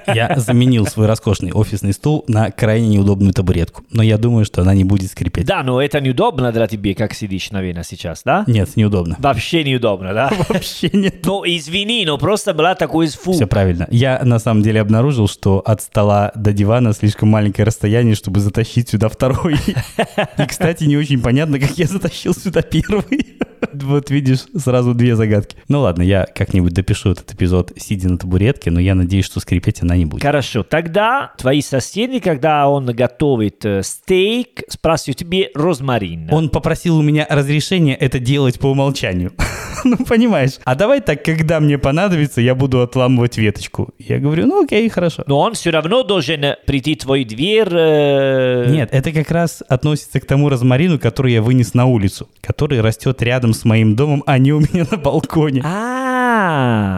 Я 0.06 0.34
заменил 0.36 0.86
свой 0.86 1.06
роскошный 1.06 1.52
офисный 1.52 1.92
стул 1.92 2.24
на 2.28 2.50
крайне 2.50 2.88
неудобную 2.88 3.32
табуретку. 3.32 3.82
Но 3.90 4.02
я 4.02 4.18
думаю, 4.18 4.44
что 4.44 4.62
она 4.62 4.74
не 4.74 4.84
будет 4.84 5.10
скрипеть. 5.10 5.46
Да, 5.46 5.62
но 5.62 5.80
это 5.80 6.00
неудобно 6.00 6.52
для 6.52 6.66
тебя, 6.66 6.94
как 6.94 7.14
сидишь, 7.14 7.50
наверное, 7.50 7.84
сейчас, 7.84 8.22
да? 8.24 8.44
Нет, 8.46 8.76
неудобно. 8.76 9.16
Вообще 9.18 9.64
неудобно, 9.64 10.14
да? 10.14 10.32
Вообще 10.48 10.90
нет. 10.92 11.24
Ну, 11.24 11.42
извини, 11.44 12.04
но 12.06 12.18
просто 12.18 12.54
была 12.54 12.74
такой 12.74 13.06
звук. 13.06 13.34
Все 13.34 13.46
правильно. 13.46 13.86
Я 13.90 14.20
на 14.24 14.38
самом 14.38 14.62
деле 14.62 14.80
обнаружил, 14.80 15.28
что 15.28 15.62
от 15.64 15.82
стола 15.82 16.32
до 16.34 16.52
дивана 16.52 16.92
слишком 16.92 17.28
маленькое 17.28 17.66
расстояние, 17.66 18.14
чтобы 18.14 18.40
затащить 18.40 18.88
сюда 18.88 19.08
второй. 19.08 19.56
И, 20.38 20.46
кстати, 20.46 20.84
не 20.84 20.96
очень 20.96 21.20
понятно, 21.20 21.58
как 21.58 21.70
я 21.78 21.86
затащил 21.86 22.34
сюда 22.34 22.62
первый. 22.62 23.39
Вот 23.72 24.10
видишь, 24.10 24.46
сразу 24.56 24.94
две 24.94 25.16
загадки. 25.16 25.56
Ну 25.68 25.80
ладно, 25.80 26.02
я 26.02 26.26
как-нибудь 26.34 26.72
допишу 26.72 27.12
этот 27.12 27.32
эпизод, 27.32 27.72
сидя 27.76 28.08
на 28.08 28.18
табуретке, 28.18 28.70
но 28.70 28.80
я 28.80 28.94
надеюсь, 28.94 29.24
что 29.24 29.40
скрипеть 29.40 29.82
она 29.82 29.96
не 29.96 30.04
будет. 30.04 30.22
Хорошо, 30.22 30.62
тогда 30.62 31.32
твои 31.38 31.60
соседи, 31.62 32.18
когда 32.20 32.68
он 32.68 32.86
готовит 32.86 33.64
э, 33.64 33.82
стейк, 33.82 34.62
спрашивают 34.68 35.18
тебе 35.18 35.50
розмарин. 35.54 36.28
Он 36.30 36.48
попросил 36.48 36.98
у 36.98 37.02
меня 37.02 37.26
разрешения 37.28 37.94
это 37.94 38.18
делать 38.18 38.58
по 38.58 38.66
умолчанию. 38.66 39.32
ну, 39.84 39.96
понимаешь. 39.98 40.52
А 40.64 40.74
давай 40.74 41.00
так, 41.00 41.22
когда 41.24 41.60
мне 41.60 41.78
понадобится, 41.78 42.40
я 42.40 42.54
буду 42.54 42.82
отламывать 42.82 43.38
веточку. 43.38 43.90
Я 43.98 44.18
говорю, 44.18 44.46
ну 44.46 44.64
окей, 44.64 44.88
хорошо. 44.88 45.22
Но 45.26 45.38
он 45.38 45.54
все 45.54 45.70
равно 45.70 46.02
должен 46.02 46.44
прийти 46.66 46.94
в 46.94 46.98
твою 46.98 47.24
дверь. 47.24 47.68
э, 47.70 48.70
Нет, 48.70 48.88
это 48.92 49.12
как 49.12 49.30
раз 49.30 49.62
относится 49.68 50.20
к 50.20 50.26
тому 50.26 50.48
розмарину, 50.48 50.98
который 50.98 51.32
я 51.32 51.42
вынес 51.42 51.74
на 51.74 51.86
улицу, 51.86 52.28
который 52.40 52.80
растет 52.80 53.22
рядом 53.22 53.49
с 53.52 53.64
моим 53.64 53.94
домом, 53.94 54.22
а 54.26 54.38
не 54.38 54.52
у 54.52 54.60
меня 54.60 54.86
на 54.90 54.96
балконе. 54.96 55.62
А, 55.64 56.09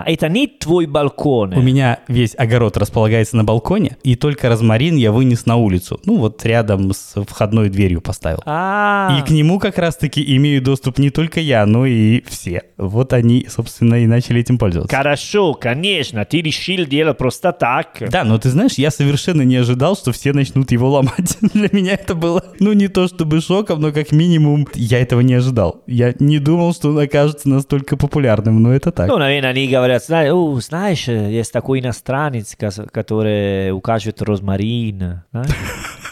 это 0.06 0.28
не 0.28 0.46
твой 0.46 0.86
балкон. 0.86 1.54
У 1.54 1.60
меня 1.62 2.00
весь 2.08 2.34
огород 2.36 2.76
располагается 2.76 3.36
на 3.36 3.44
балконе, 3.44 3.96
и 4.02 4.14
только 4.16 4.48
розмарин 4.48 4.96
я 4.96 5.12
вынес 5.12 5.46
на 5.46 5.56
улицу. 5.56 6.00
Ну, 6.04 6.16
вот 6.16 6.44
рядом 6.44 6.92
с 6.92 7.14
входной 7.28 7.68
дверью 7.70 8.00
поставил. 8.00 8.40
А, 8.46 9.16
И 9.18 9.26
к 9.26 9.30
нему 9.30 9.58
как 9.58 9.78
раз-таки 9.78 10.22
имею 10.36 10.62
доступ 10.62 10.98
не 10.98 11.10
только 11.10 11.40
я, 11.40 11.66
но 11.66 11.86
и 11.86 12.22
все. 12.28 12.62
Вот 12.76 13.12
они, 13.12 13.46
собственно, 13.48 13.96
и 14.02 14.06
начали 14.06 14.40
этим 14.40 14.58
пользоваться. 14.58 14.94
хорошо, 14.96 15.54
конечно, 15.54 16.24
ты 16.24 16.40
решил 16.42 16.86
делать 16.86 17.18
просто 17.18 17.52
так. 17.52 18.02
Да, 18.10 18.24
но 18.24 18.38
ты 18.38 18.50
знаешь, 18.50 18.74
я 18.74 18.90
совершенно 18.90 19.42
не 19.42 19.56
ожидал, 19.56 19.96
что 19.96 20.12
все 20.12 20.32
начнут 20.32 20.70
его 20.72 20.90
ломать. 20.90 21.36
Для 21.54 21.68
меня 21.72 21.94
это 21.94 22.14
было, 22.14 22.44
ну, 22.60 22.72
не 22.72 22.88
то 22.88 23.08
чтобы 23.08 23.40
шоком, 23.40 23.80
но 23.80 23.92
как 23.92 24.12
минимум 24.12 24.66
я 24.74 25.00
этого 25.00 25.20
не 25.20 25.34
ожидал. 25.34 25.82
Я 25.86 26.14
не 26.18 26.38
думал, 26.38 26.74
что 26.74 26.90
он 26.90 26.98
окажется 26.98 27.48
настолько 27.48 27.96
популярным, 27.96 28.62
но 28.62 28.72
это 28.72 28.90
так. 28.92 29.08
Ну, 29.08 29.18
наверное, 29.22 29.50
они 29.50 29.68
говорят, 29.68 30.04
знаешь, 30.04 30.32
«О, 30.32 30.60
знаешь, 30.60 31.08
есть 31.08 31.52
такой 31.52 31.80
иностранец, 31.80 32.54
кос- 32.54 32.88
который 32.92 33.72
укажет 33.72 34.20
розмарин. 34.22 35.22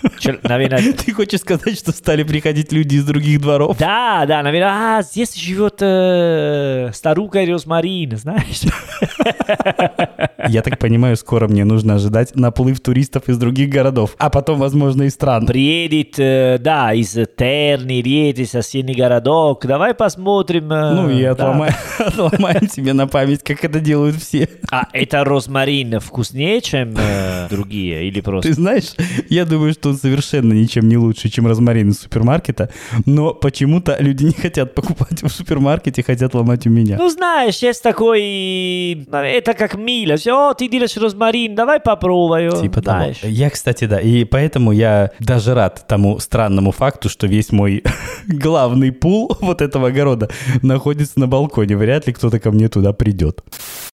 Знаешь?» 0.00 0.20
Чел- 0.20 0.38
Наверное, 0.42 0.92
Ты 1.04 1.12
хочешь 1.12 1.40
сказать, 1.40 1.78
что 1.78 1.92
стали 1.92 2.22
приходить 2.22 2.72
люди 2.72 2.96
из 2.96 3.04
других 3.04 3.40
дворов? 3.40 3.76
да, 3.78 4.24
да, 4.26 4.42
наверное, 4.42 4.98
а, 4.98 5.02
здесь 5.02 5.34
живет 5.34 5.76
э, 5.80 6.90
старуха 6.92 7.44
Розмарин, 7.46 8.16
знаешь? 8.16 8.62
Я 10.48 10.62
так 10.62 10.78
понимаю, 10.78 11.16
скоро 11.16 11.48
мне 11.48 11.64
нужно 11.64 11.94
ожидать 11.94 12.34
наплыв 12.36 12.80
туристов 12.80 13.28
из 13.28 13.38
других 13.38 13.68
городов, 13.68 14.14
а 14.18 14.30
потом, 14.30 14.58
возможно, 14.58 15.04
и 15.04 15.10
стран. 15.10 15.46
Приедет, 15.46 16.14
э, 16.18 16.58
да, 16.60 16.92
из 16.94 17.12
Терни, 17.36 18.02
Риети, 18.02 18.44
соседний 18.46 18.94
городок. 18.94 19.64
Давай 19.66 19.94
посмотрим. 19.94 20.72
э, 20.72 20.94
Ну 20.94 21.10
и 21.10 21.22
да. 21.22 21.32
отломаем, 21.32 21.74
отломаем 21.98 22.68
себе 22.68 22.92
на 22.92 23.06
память, 23.06 23.42
как 23.42 23.64
это 23.64 23.80
делают 23.80 24.16
все. 24.16 24.48
А 24.70 24.86
это 24.92 25.24
розмарин 25.24 26.00
вкуснее, 26.00 26.60
чем 26.60 26.94
э, 26.96 27.46
другие? 27.50 28.06
Или 28.08 28.20
Ты 28.20 28.22
просто... 28.22 28.52
знаешь, 28.52 28.92
я 29.28 29.44
думаю, 29.44 29.72
что 29.72 29.89
он 29.90 29.96
совершенно 29.96 30.52
ничем 30.52 30.88
не 30.88 30.96
лучше, 30.96 31.28
чем 31.28 31.46
розмарин 31.46 31.90
из 31.90 32.00
супермаркета, 32.00 32.70
но 33.06 33.34
почему-то 33.34 33.96
люди 34.00 34.24
не 34.24 34.32
хотят 34.32 34.74
покупать 34.74 35.22
в 35.22 35.28
супермаркете, 35.28 36.02
хотят 36.02 36.34
ломать 36.34 36.66
у 36.66 36.70
меня. 36.70 36.96
Ну, 36.98 37.08
знаешь, 37.08 37.58
есть 37.58 37.82
такой... 37.82 39.06
Это 39.10 39.54
как 39.54 39.76
мило. 39.76 40.16
Все, 40.16 40.54
ты 40.54 40.68
делаешь 40.68 40.96
розмарин, 40.96 41.54
давай 41.54 41.80
попробую. 41.80 42.52
Типа 42.52 42.82
того. 42.82 42.98
Знаешь. 42.98 43.18
Я, 43.22 43.50
кстати, 43.50 43.84
да. 43.84 44.00
И 44.00 44.24
поэтому 44.24 44.72
я 44.72 45.10
даже 45.18 45.54
рад 45.54 45.86
тому 45.86 46.18
странному 46.18 46.72
факту, 46.72 47.08
что 47.08 47.26
весь 47.26 47.52
мой 47.52 47.82
главный 48.26 48.92
пул 48.92 49.36
вот 49.40 49.60
этого 49.62 49.88
огорода 49.88 50.30
находится 50.62 51.18
на 51.20 51.26
балконе. 51.26 51.76
Вряд 51.76 52.06
ли 52.06 52.12
кто-то 52.12 52.38
ко 52.38 52.50
мне 52.50 52.68
туда 52.68 52.92
придет. 52.92 53.42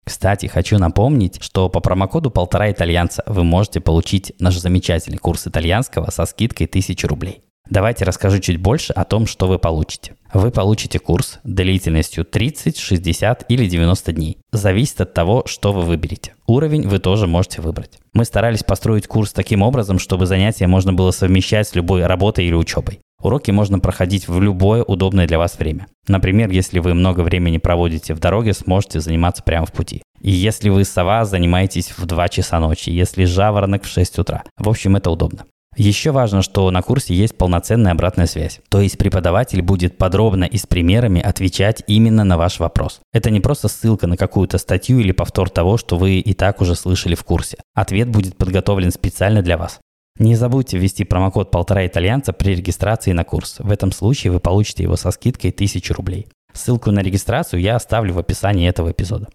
Кстати, 0.07 0.45
хочу 0.45 0.77
напомнить, 0.77 1.43
что 1.43 1.67
по 1.67 1.81
промокоду 1.81 2.31
полтора 2.31 2.71
итальянца 2.71 3.23
вы 3.25 3.43
можете 3.43 3.81
получить 3.81 4.31
наш 4.39 4.55
замечательный 4.57 5.17
курс 5.17 5.47
итальянского 5.47 6.11
со 6.11 6.25
скидкой 6.25 6.67
1000 6.67 7.05
рублей. 7.09 7.41
Давайте 7.69 8.05
расскажу 8.05 8.39
чуть 8.39 8.55
больше 8.55 8.93
о 8.93 9.03
том, 9.03 9.27
что 9.27 9.47
вы 9.47 9.59
получите. 9.59 10.15
Вы 10.33 10.51
получите 10.51 10.99
курс 10.99 11.39
длительностью 11.43 12.23
30, 12.23 12.77
60 12.77 13.45
или 13.49 13.67
90 13.67 14.13
дней. 14.13 14.37
Зависит 14.53 15.01
от 15.01 15.13
того, 15.13 15.43
что 15.45 15.73
вы 15.73 15.81
выберете. 15.81 16.35
Уровень 16.45 16.87
вы 16.87 16.99
тоже 16.99 17.27
можете 17.27 17.61
выбрать. 17.61 17.99
Мы 18.13 18.23
старались 18.23 18.63
построить 18.63 19.07
курс 19.07 19.33
таким 19.33 19.61
образом, 19.61 19.99
чтобы 19.99 20.25
занятия 20.25 20.67
можно 20.67 20.93
было 20.93 21.11
совмещать 21.11 21.67
с 21.67 21.75
любой 21.75 22.05
работой 22.05 22.45
или 22.45 22.53
учебой. 22.53 23.01
Уроки 23.21 23.51
можно 23.51 23.79
проходить 23.79 24.27
в 24.27 24.39
любое 24.39 24.83
удобное 24.83 25.27
для 25.27 25.39
вас 25.39 25.57
время. 25.57 25.87
Например, 26.07 26.49
если 26.51 26.79
вы 26.79 26.93
много 26.93 27.21
времени 27.21 27.57
проводите 27.57 28.13
в 28.13 28.19
дороге, 28.19 28.53
сможете 28.53 28.99
заниматься 28.99 29.43
прямо 29.43 29.65
в 29.65 29.71
пути. 29.71 30.03
И 30.21 30.31
если 30.31 30.69
вы 30.69 30.83
сова, 30.83 31.25
занимаетесь 31.25 31.97
в 31.97 32.05
2 32.05 32.29
часа 32.29 32.59
ночи, 32.59 32.89
если 32.89 33.25
жаворонок 33.25 33.83
в 33.83 33.87
6 33.87 34.19
утра. 34.19 34.43
В 34.57 34.69
общем, 34.69 34.95
это 34.95 35.09
удобно. 35.09 35.45
Еще 35.77 36.09
важно, 36.09 36.41
что 36.41 36.71
на 36.71 36.81
курсе 36.81 37.13
есть 37.13 37.37
полноценная 37.37 37.91
обратная 37.91 38.25
связь. 38.25 38.61
То 38.69 38.81
есть 38.81 38.97
преподаватель 38.97 39.61
будет 39.61 39.99
подробно 39.99 40.43
и 40.45 40.57
с 40.57 40.65
примерами 40.65 41.21
отвечать 41.21 41.83
именно 41.85 42.23
на 42.23 42.35
ваш 42.35 42.59
вопрос. 42.59 42.99
Это 43.13 43.29
не 43.29 43.41
просто 43.41 43.67
ссылка 43.67 44.07
на 44.07 44.17
какую-то 44.17 44.57
статью 44.57 44.99
или 44.99 45.11
повтор 45.11 45.51
того, 45.51 45.77
что 45.77 45.97
вы 45.97 46.19
и 46.19 46.33
так 46.33 46.61
уже 46.61 46.73
слышали 46.73 47.13
в 47.13 47.23
курсе. 47.23 47.57
Ответ 47.75 48.09
будет 48.09 48.37
подготовлен 48.37 48.91
специально 48.91 49.43
для 49.43 49.55
вас. 49.55 49.79
Не 50.19 50.35
забудьте 50.35 50.77
ввести 50.77 51.03
промокод 51.03 51.51
полтора 51.51 51.85
итальянца 51.85 52.33
при 52.33 52.55
регистрации 52.55 53.11
на 53.11 53.23
курс. 53.23 53.57
В 53.59 53.71
этом 53.71 53.91
случае 53.91 54.33
вы 54.33 54.39
получите 54.39 54.83
его 54.83 54.95
со 54.95 55.11
скидкой 55.11 55.51
1000 55.51 55.93
рублей. 55.93 56.27
Ссылку 56.53 56.91
на 56.91 57.01
регистрацию 57.01 57.61
я 57.61 57.75
оставлю 57.75 58.13
в 58.13 58.19
описании 58.19 58.67
этого 58.67 58.91
эпизода. 58.91 59.27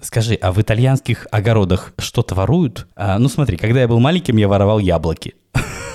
Скажи, 0.00 0.34
а 0.34 0.52
в 0.52 0.60
итальянских 0.60 1.26
огородах 1.30 1.92
что-то 1.98 2.34
воруют? 2.34 2.86
А, 2.96 3.18
ну 3.18 3.28
смотри, 3.28 3.56
когда 3.56 3.80
я 3.80 3.88
был 3.88 4.00
маленьким, 4.00 4.36
я 4.36 4.48
воровал 4.48 4.78
яблоки. 4.78 5.34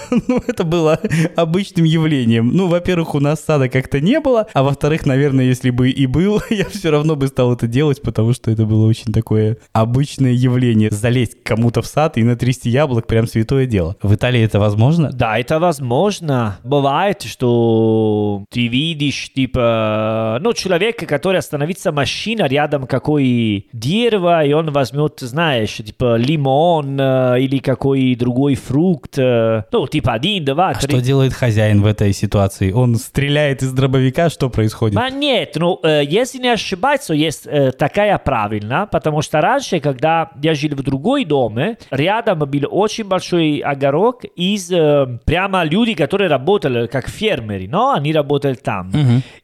Ну, 0.27 0.41
это 0.47 0.63
было 0.63 0.99
обычным 1.35 1.85
явлением. 1.85 2.49
Ну, 2.53 2.67
во-первых, 2.67 3.15
у 3.15 3.19
нас 3.19 3.43
сада 3.43 3.69
как-то 3.69 3.99
не 3.99 4.19
было, 4.19 4.47
а 4.53 4.63
во-вторых, 4.63 5.05
наверное, 5.05 5.45
если 5.45 5.69
бы 5.69 5.89
и 5.89 6.05
был, 6.05 6.41
я 6.49 6.65
все 6.65 6.89
равно 6.91 7.15
бы 7.15 7.27
стал 7.27 7.53
это 7.53 7.67
делать, 7.67 8.01
потому 8.01 8.33
что 8.33 8.51
это 8.51 8.65
было 8.65 8.87
очень 8.87 9.11
такое 9.11 9.57
обычное 9.73 10.31
явление. 10.31 10.89
Залезть 10.91 11.43
кому-то 11.43 11.81
в 11.81 11.87
сад 11.87 12.17
и 12.17 12.23
натрясти 12.23 12.69
яблок 12.69 13.07
прям 13.07 13.27
святое 13.27 13.65
дело. 13.65 13.95
В 14.01 14.13
Италии 14.13 14.41
это 14.41 14.59
возможно? 14.59 15.11
Да, 15.11 15.37
это 15.37 15.59
возможно. 15.59 16.57
Бывает, 16.63 17.21
что 17.23 18.45
ты 18.49 18.67
видишь, 18.67 19.31
типа, 19.33 20.39
ну, 20.41 20.53
человека, 20.53 21.05
который 21.05 21.37
остановится 21.39 21.91
машина 21.91 22.43
рядом 22.47 22.87
какой 22.87 23.67
дерево, 23.73 24.43
и 24.43 24.53
он 24.53 24.71
возьмет, 24.71 25.19
знаешь, 25.19 25.75
типа, 25.77 26.15
лимон 26.17 26.97
э, 26.99 27.41
или 27.41 27.57
какой 27.59 28.15
другой 28.15 28.55
фрукт. 28.55 29.17
э, 29.17 29.63
ну, 29.71 29.87
типа, 29.93 30.13
один, 30.13 30.43
два, 30.43 30.69
А 30.69 30.73
три. 30.73 30.89
что 30.89 31.01
делает 31.01 31.33
хозяин 31.33 31.81
в 31.81 31.85
этой 31.85 32.13
ситуации? 32.13 32.71
Он 32.71 32.95
стреляет 32.95 33.61
из 33.61 33.71
дробовика, 33.71 34.29
что 34.29 34.49
происходит? 34.49 34.97
А 34.97 35.09
нет, 35.11 35.53
ну, 35.55 35.79
э, 35.83 36.01
если 36.03 36.39
не 36.39 36.49
ошибаюсь, 36.49 37.09
есть 37.09 37.45
э, 37.45 37.71
такая 37.71 38.17
правильно, 38.17 38.87
потому 38.91 39.21
что 39.21 39.39
раньше, 39.39 39.79
когда 39.79 40.31
я 40.41 40.55
жил 40.55 40.71
в 40.71 40.81
другой 40.81 41.25
доме, 41.25 41.77
рядом 41.91 42.39
был 42.39 42.63
очень 42.71 43.03
большой 43.03 43.59
огород 43.59 44.23
из 44.35 44.71
э, 44.71 45.19
прямо 45.25 45.63
люди, 45.63 45.93
которые 45.93 46.27
работали 46.27 46.87
как 46.87 47.07
фермеры, 47.07 47.67
но 47.67 47.93
они 47.93 48.13
работали 48.13 48.55
там. 48.55 48.91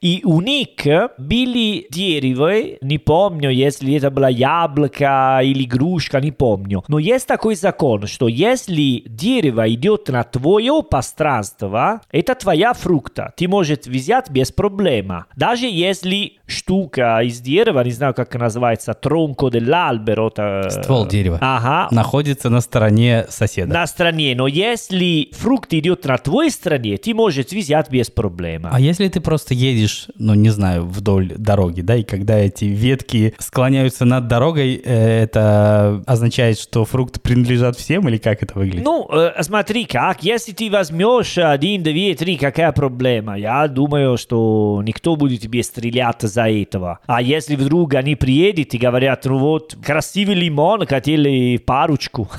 И 0.01 0.21
у 0.23 0.41
них 0.41 0.69
были 1.19 1.85
деревья, 1.91 2.77
не 2.81 2.97
помню, 2.97 3.51
если 3.51 3.95
это 3.95 4.09
было 4.09 4.29
яблоко 4.29 5.41
или 5.43 5.65
грушка, 5.65 6.19
не 6.19 6.31
помню. 6.31 6.83
Но 6.87 6.97
есть 6.97 7.27
такой 7.27 7.55
закон, 7.55 8.07
что 8.07 8.27
если 8.27 9.03
дерево 9.05 9.71
идет 9.71 10.09
на 10.09 10.23
твое 10.39 10.81
пространство, 10.83 12.01
это 12.11 12.35
твоя 12.35 12.73
фрукта. 12.73 13.33
Ты 13.35 13.47
можешь 13.47 13.79
взять 13.85 14.29
без 14.29 14.51
проблема. 14.51 15.25
Даже 15.35 15.65
если 15.67 16.33
штука 16.47 17.19
из 17.23 17.39
дерева, 17.41 17.81
не 17.83 17.91
знаю, 17.91 18.13
как 18.13 18.33
называется, 18.35 18.93
тронко 18.93 19.47
dell'albero. 19.47 20.29
то- 20.31 20.69
Ствол 20.69 21.07
дерева. 21.07 21.37
Ага. 21.41 21.87
Находится 21.91 22.49
на 22.49 22.61
стороне 22.61 23.25
соседа. 23.29 23.73
На 23.73 23.85
стороне, 23.87 24.33
но 24.35 24.47
если 24.47 25.29
фрукт 25.33 25.73
идет 25.73 26.05
на 26.05 26.17
твоей 26.17 26.49
стороне, 26.51 26.97
ты 26.97 27.13
можешь 27.13 27.45
взять 27.47 27.89
без 27.91 28.09
проблема. 28.09 28.69
А 28.71 28.79
если 28.79 29.07
ты 29.09 29.19
просто 29.21 29.53
едешь, 29.53 30.07
ну 30.17 30.33
не 30.33 30.49
знаю, 30.49 30.85
вдоль 30.85 31.33
дороги, 31.37 31.81
да, 31.81 31.95
и 31.95 32.03
когда 32.03 32.37
эти 32.37 32.65
ветки 32.65 33.33
склоняются 33.39 34.05
над 34.05 34.27
дорогой, 34.27 34.81
э, 34.83 35.23
это 35.23 36.03
означает, 36.07 36.59
что 36.59 36.85
фрукты 36.85 37.19
принадлежат 37.19 37.75
всем 37.77 38.07
или 38.07 38.17
как 38.17 38.41
это 38.43 38.57
выглядит? 38.57 38.83
Ну, 38.85 39.07
э, 39.11 39.43
смотри 39.43 39.85
как, 39.85 40.23
если 40.29 40.51
ты 40.51 40.69
возьмешь 40.69 41.39
один, 41.39 41.81
две, 41.81 42.13
три, 42.13 42.37
какая 42.37 42.71
проблема? 42.71 43.35
Я 43.35 43.67
думаю, 43.67 44.15
что 44.15 44.79
никто 44.85 45.15
будет 45.15 45.41
тебе 45.41 45.63
стрелять 45.63 46.21
за 46.21 46.47
этого. 46.47 46.99
А 47.07 47.19
если 47.19 47.55
вдруг 47.55 47.95
они 47.95 48.15
приедут 48.15 48.75
и 48.75 48.77
говорят, 48.77 49.25
ну 49.25 49.39
вот, 49.39 49.75
красивый 49.83 50.35
лимон, 50.35 50.85
хотели 50.85 51.57
парочку. 51.57 52.29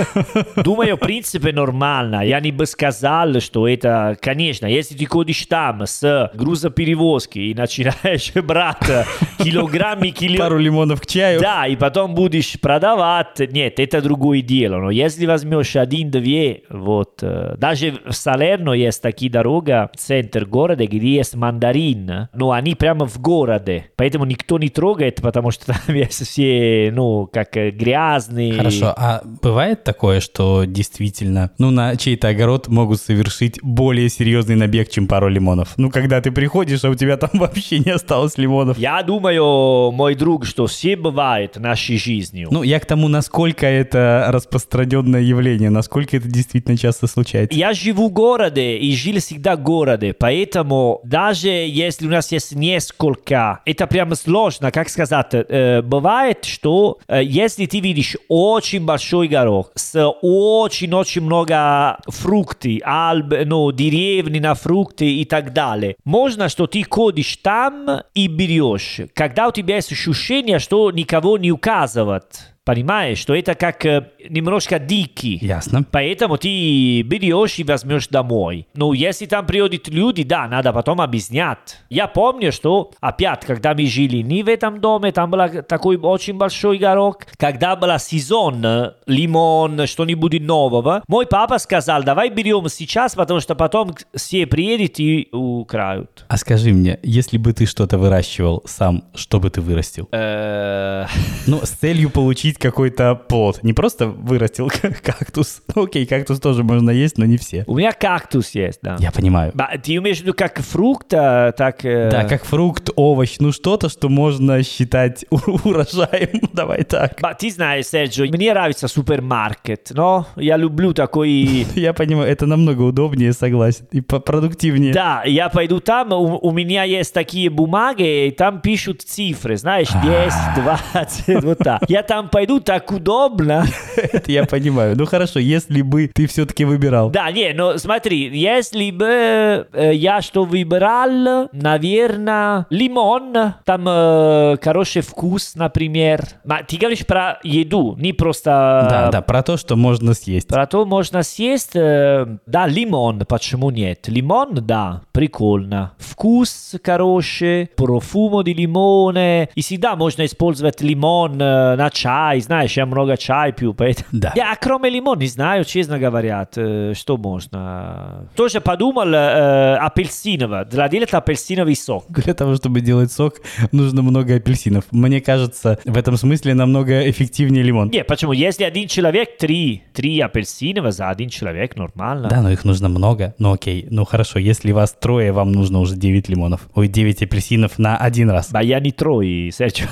Думаю, 0.56 0.96
в 0.96 1.00
принципе, 1.00 1.52
нормально. 1.52 2.26
Я 2.26 2.40
не 2.40 2.50
бы 2.50 2.66
сказал, 2.66 3.38
что 3.40 3.68
это, 3.68 4.16
конечно, 4.20 4.66
если 4.66 4.96
ты 4.96 5.06
ходишь 5.06 5.46
там 5.46 5.86
с 5.86 6.32
грузоперевозки 6.34 7.38
и 7.38 7.54
начинаешь 7.54 8.32
брать 8.42 9.06
килограммы, 9.38 10.10
кило... 10.10 10.38
Пару 10.38 10.58
лимонов 10.58 11.02
к 11.02 11.06
чаю. 11.06 11.40
Да, 11.40 11.68
и 11.68 11.76
потом 11.76 12.16
будешь 12.16 12.58
продавать. 12.60 13.38
Нет, 13.52 13.78
это 13.78 14.02
другое 14.02 14.42
дело. 14.42 14.78
Но 14.78 14.90
если 14.90 15.24
возьмешь 15.24 15.76
один-две, 15.76 16.62
вот, 16.68 17.22
даже 17.58 18.00
в 18.06 18.12
Салерно 18.12 18.72
есть 18.72 19.02
такие 19.02 19.30
дорога, 19.30 19.90
центр 19.96 20.44
города, 20.44 20.86
где 20.86 21.16
есть 21.16 21.34
мандарин, 21.34 22.28
но 22.32 22.52
они 22.52 22.74
прямо 22.74 23.06
в 23.06 23.20
городе. 23.20 23.90
Поэтому 23.96 24.24
никто 24.24 24.58
не 24.58 24.68
трогает, 24.68 25.16
потому 25.16 25.50
что 25.50 25.66
там 25.86 25.94
есть 25.94 26.26
все, 26.26 26.90
ну, 26.92 27.28
как 27.32 27.56
э, 27.56 27.70
грязные. 27.70 28.54
Хорошо, 28.54 28.94
а 28.96 29.22
бывает 29.42 29.84
такое, 29.84 30.20
что 30.20 30.64
действительно, 30.64 31.50
ну, 31.58 31.70
на 31.70 31.96
чей-то 31.96 32.28
огород 32.28 32.68
могут 32.68 33.00
совершить 33.00 33.58
более 33.62 34.08
серьезный 34.08 34.56
набег, 34.56 34.88
чем 34.90 35.06
пару 35.06 35.28
лимонов? 35.28 35.74
Ну, 35.76 35.90
когда 35.90 36.20
ты 36.20 36.30
приходишь, 36.30 36.84
а 36.84 36.90
у 36.90 36.94
тебя 36.94 37.16
там 37.16 37.30
вообще 37.34 37.78
не 37.78 37.90
осталось 37.90 38.38
лимонов. 38.38 38.78
Я 38.78 39.02
думаю, 39.02 39.90
мой 39.92 40.14
друг, 40.14 40.46
что 40.46 40.66
все 40.66 40.96
бывает 40.96 41.56
нашей 41.56 41.98
жизнью. 41.98 42.48
Ну, 42.50 42.62
я 42.62 42.80
к 42.80 42.86
тому, 42.86 43.08
насколько 43.08 43.66
это 43.66 44.26
распространенное 44.28 45.20
явление, 45.20 45.70
насколько 45.70 46.16
это 46.16 46.28
действительно 46.28 46.76
часто 46.76 47.06
случается. 47.06 47.17
Я 47.52 47.72
живу 47.72 48.08
в 48.08 48.12
городе 48.12 48.76
и 48.76 48.94
жил 48.94 49.18
всегда 49.18 49.56
в 49.56 49.62
городе, 49.62 50.12
поэтому 50.12 51.00
даже 51.04 51.48
если 51.48 52.06
у 52.06 52.10
нас 52.10 52.32
есть 52.32 52.54
несколько, 52.54 53.60
это 53.64 53.86
прямо 53.86 54.14
сложно, 54.14 54.70
как 54.70 54.88
сказать, 54.88 55.28
э, 55.32 55.82
бывает, 55.82 56.44
что 56.44 56.98
э, 57.08 57.22
если 57.24 57.66
ты 57.66 57.80
видишь 57.80 58.16
очень 58.28 58.84
большой 58.84 59.28
горох 59.28 59.70
с 59.74 59.98
очень-очень 60.22 61.22
много 61.22 61.98
фруктов, 62.06 62.48
альб, 62.82 63.34
ну, 63.46 63.70
деревни 63.72 64.38
на 64.38 64.54
фрукты 64.54 65.06
и 65.06 65.24
так 65.24 65.52
далее, 65.52 65.96
можно, 66.04 66.48
что 66.48 66.66
ты 66.66 66.84
ходишь 66.88 67.36
там 67.36 68.02
и 68.14 68.26
берешь, 68.26 69.00
когда 69.14 69.48
у 69.48 69.52
тебя 69.52 69.76
есть 69.76 69.92
ощущение, 69.92 70.58
что 70.58 70.90
никого 70.90 71.38
не 71.38 71.52
указывает. 71.52 72.54
Понимаешь, 72.68 73.16
что 73.16 73.34
это 73.34 73.54
как 73.54 73.86
э, 73.86 74.10
немножко 74.28 74.78
дикий. 74.78 75.38
Ясно. 75.40 75.86
Поэтому 75.90 76.36
ты 76.36 77.00
берешь 77.00 77.58
и 77.58 77.64
возьмешь 77.64 78.08
домой. 78.08 78.66
Ну, 78.74 78.92
если 78.92 79.24
там 79.24 79.46
приходят 79.46 79.88
люди, 79.88 80.22
да, 80.22 80.46
надо 80.48 80.74
потом 80.74 81.00
объяснять. 81.00 81.78
Я 81.88 82.08
помню, 82.08 82.52
что 82.52 82.90
опять, 83.00 83.46
когда 83.46 83.72
мы 83.72 83.86
жили 83.86 84.18
не 84.18 84.42
в 84.42 84.50
этом 84.50 84.82
доме, 84.82 85.12
там 85.12 85.30
был 85.30 85.62
такой 85.66 85.96
очень 85.96 86.34
большой 86.36 86.76
горох. 86.76 87.20
Когда 87.38 87.74
был 87.74 87.98
сезон, 87.98 88.62
э, 88.62 88.92
лимон, 89.06 89.86
что-нибудь 89.86 90.38
нового, 90.42 91.02
мой 91.08 91.24
папа 91.24 91.56
сказал, 91.56 92.02
давай 92.02 92.28
берем 92.28 92.68
сейчас, 92.68 93.14
потому 93.14 93.40
что 93.40 93.54
потом 93.54 93.94
все 94.14 94.46
приедут 94.46 95.00
и 95.00 95.30
украют. 95.32 96.26
А 96.28 96.36
скажи 96.36 96.74
мне, 96.74 96.98
если 97.02 97.38
бы 97.38 97.54
ты 97.54 97.64
что-то 97.64 97.96
выращивал 97.96 98.62
сам, 98.66 99.04
что 99.14 99.40
бы 99.40 99.48
ты 99.48 99.62
вырастил? 99.62 100.06
Э, 100.12 101.06
Ну, 101.46 101.60
с 101.64 101.70
целью 101.70 102.10
получить 102.10 102.57
какой-то 102.58 103.14
плод. 103.14 103.60
Не 103.62 103.72
просто 103.72 104.06
вырастил 104.06 104.68
кактус. 105.02 105.62
Ну, 105.74 105.84
окей, 105.84 106.06
кактус 106.06 106.40
тоже 106.40 106.62
можно 106.64 106.90
есть, 106.90 107.18
но 107.18 107.24
не 107.24 107.36
все. 107.36 107.64
У 107.66 107.76
меня 107.76 107.92
кактус 107.92 108.50
есть, 108.50 108.80
да. 108.82 108.96
Я 108.98 109.10
понимаю. 109.12 109.52
Ты 109.82 109.96
имеешь 109.96 110.18
в 110.18 110.22
виду 110.22 110.34
как 110.34 110.58
фрукт, 110.60 111.12
а, 111.14 111.52
так... 111.52 111.84
э, 111.84 112.10
Да, 112.10 112.24
как 112.24 112.44
фрукт, 112.44 112.90
овощ, 112.96 113.36
ну 113.40 113.52
что-то, 113.52 113.88
что 113.88 114.08
можно 114.08 114.62
считать 114.62 115.24
урожаем. 115.30 116.40
Давай 116.52 116.84
так. 116.84 117.18
Ба, 117.20 117.34
ты 117.38 117.50
знаешь, 117.50 117.86
Серджо, 117.86 118.24
мне 118.24 118.52
нравится 118.52 118.88
супермаркет, 118.88 119.90
но 119.94 120.26
я 120.36 120.56
люблю 120.56 120.92
такой... 120.92 121.28
Я 121.74 121.92
понимаю, 121.92 122.30
это 122.30 122.46
намного 122.46 122.82
удобнее, 122.82 123.32
согласен. 123.32 123.86
И 123.92 124.00
продуктивнее. 124.00 124.92
Да, 124.92 125.22
я 125.24 125.48
пойду 125.48 125.80
там, 125.80 126.12
у, 126.12 126.38
у 126.38 126.50
меня 126.52 126.82
есть 126.84 127.14
такие 127.14 127.50
бумаги, 127.50 128.26
и 128.28 128.30
там 128.30 128.60
пишут 128.60 129.02
цифры, 129.02 129.56
знаешь, 129.56 129.88
10, 129.88 130.64
20, 130.92 131.44
вот 131.44 131.58
так. 131.58 131.82
Я 131.88 132.02
там 132.02 132.28
пойду, 132.38 132.60
так 132.60 132.92
удобно. 132.92 133.64
Это 133.96 134.30
я 134.30 134.44
понимаю. 134.44 134.96
Ну 134.96 135.06
хорошо, 135.06 135.40
если 135.40 135.82
бы 135.82 136.08
ты 136.14 136.28
все-таки 136.28 136.64
выбирал. 136.64 137.10
Да, 137.10 137.32
не, 137.32 137.52
но 137.52 137.78
смотри, 137.78 138.30
если 138.32 138.92
бы 138.92 139.66
э, 139.72 139.94
я 139.94 140.22
что 140.22 140.44
выбирал, 140.44 141.48
наверное, 141.50 142.66
лимон, 142.70 143.34
там 143.64 143.84
э, 143.88 144.56
хороший 144.62 145.02
вкус, 145.02 145.56
например. 145.56 146.20
Ма, 146.44 146.60
ты 146.62 146.76
говоришь 146.76 147.04
про 147.04 147.40
еду, 147.42 147.96
не 147.98 148.12
просто... 148.12 148.86
Да, 148.88 149.10
да, 149.10 149.20
про 149.20 149.42
то, 149.42 149.56
что 149.56 149.74
можно 149.74 150.14
съесть. 150.14 150.46
Про 150.46 150.66
то 150.68 150.86
можно 150.86 151.24
съесть, 151.24 151.74
э, 151.74 152.38
да, 152.46 152.68
лимон, 152.68 153.24
почему 153.28 153.70
нет? 153.70 154.06
Лимон, 154.06 154.64
да, 154.64 155.02
прикольно. 155.10 155.94
Вкус 155.98 156.76
хороший, 156.84 157.68
профумо 157.74 158.44
di 158.44 158.54
limone. 158.54 159.48
И 159.56 159.60
всегда 159.60 159.96
можно 159.96 160.24
использовать 160.24 160.80
лимон 160.80 161.42
э, 161.42 161.74
на 161.74 161.90
чай, 161.90 162.27
знаешь, 162.36 162.76
я 162.76 162.86
много 162.86 163.16
чай 163.16 163.52
пью, 163.52 163.74
поэтому... 163.74 164.08
Да. 164.12 164.32
Я 164.36 164.56
кроме 164.60 164.90
лимона 164.90 165.20
не 165.20 165.26
знаю, 165.26 165.64
честно 165.64 165.98
говоря, 165.98 166.46
э, 166.56 166.92
что 166.94 167.16
можно. 167.16 168.28
Тоже 168.36 168.60
подумал 168.60 169.12
э, 169.12 169.76
апельсиново, 169.76 170.64
для 170.64 170.88
делать 170.88 171.12
апельсиновый 171.12 171.76
сок. 171.76 172.04
Для 172.08 172.34
того, 172.34 172.56
чтобы 172.56 172.80
делать 172.80 173.12
сок, 173.12 173.34
нужно 173.72 174.02
много 174.02 174.36
апельсинов. 174.36 174.84
Мне 174.90 175.20
кажется, 175.20 175.78
в 175.84 175.96
этом 175.96 176.16
смысле 176.16 176.54
намного 176.54 177.08
эффективнее 177.10 177.62
лимон. 177.62 177.90
Не, 177.90 178.04
почему? 178.04 178.32
Если 178.32 178.64
один 178.64 178.88
человек, 178.88 179.38
три, 179.38 179.82
три 179.92 180.20
апельсинова 180.20 180.90
за 180.90 181.10
один 181.10 181.28
человек, 181.28 181.76
нормально. 181.76 182.28
Да, 182.28 182.42
но 182.42 182.50
их 182.50 182.64
нужно 182.64 182.88
много. 182.88 183.34
Ну 183.38 183.52
окей, 183.52 183.86
ну 183.90 184.04
хорошо, 184.04 184.38
если 184.38 184.72
вас 184.72 184.92
трое, 184.92 185.32
вам 185.32 185.52
нужно 185.52 185.80
уже 185.80 185.96
9 185.96 186.28
лимонов. 186.28 186.68
Ой, 186.74 186.88
9 186.88 187.22
апельсинов 187.22 187.78
на 187.78 187.96
один 187.96 188.30
раз. 188.30 188.50
Да 188.50 188.60
я 188.60 188.80
не 188.80 188.92
трое, 188.92 189.50
Серджо. 189.52 189.84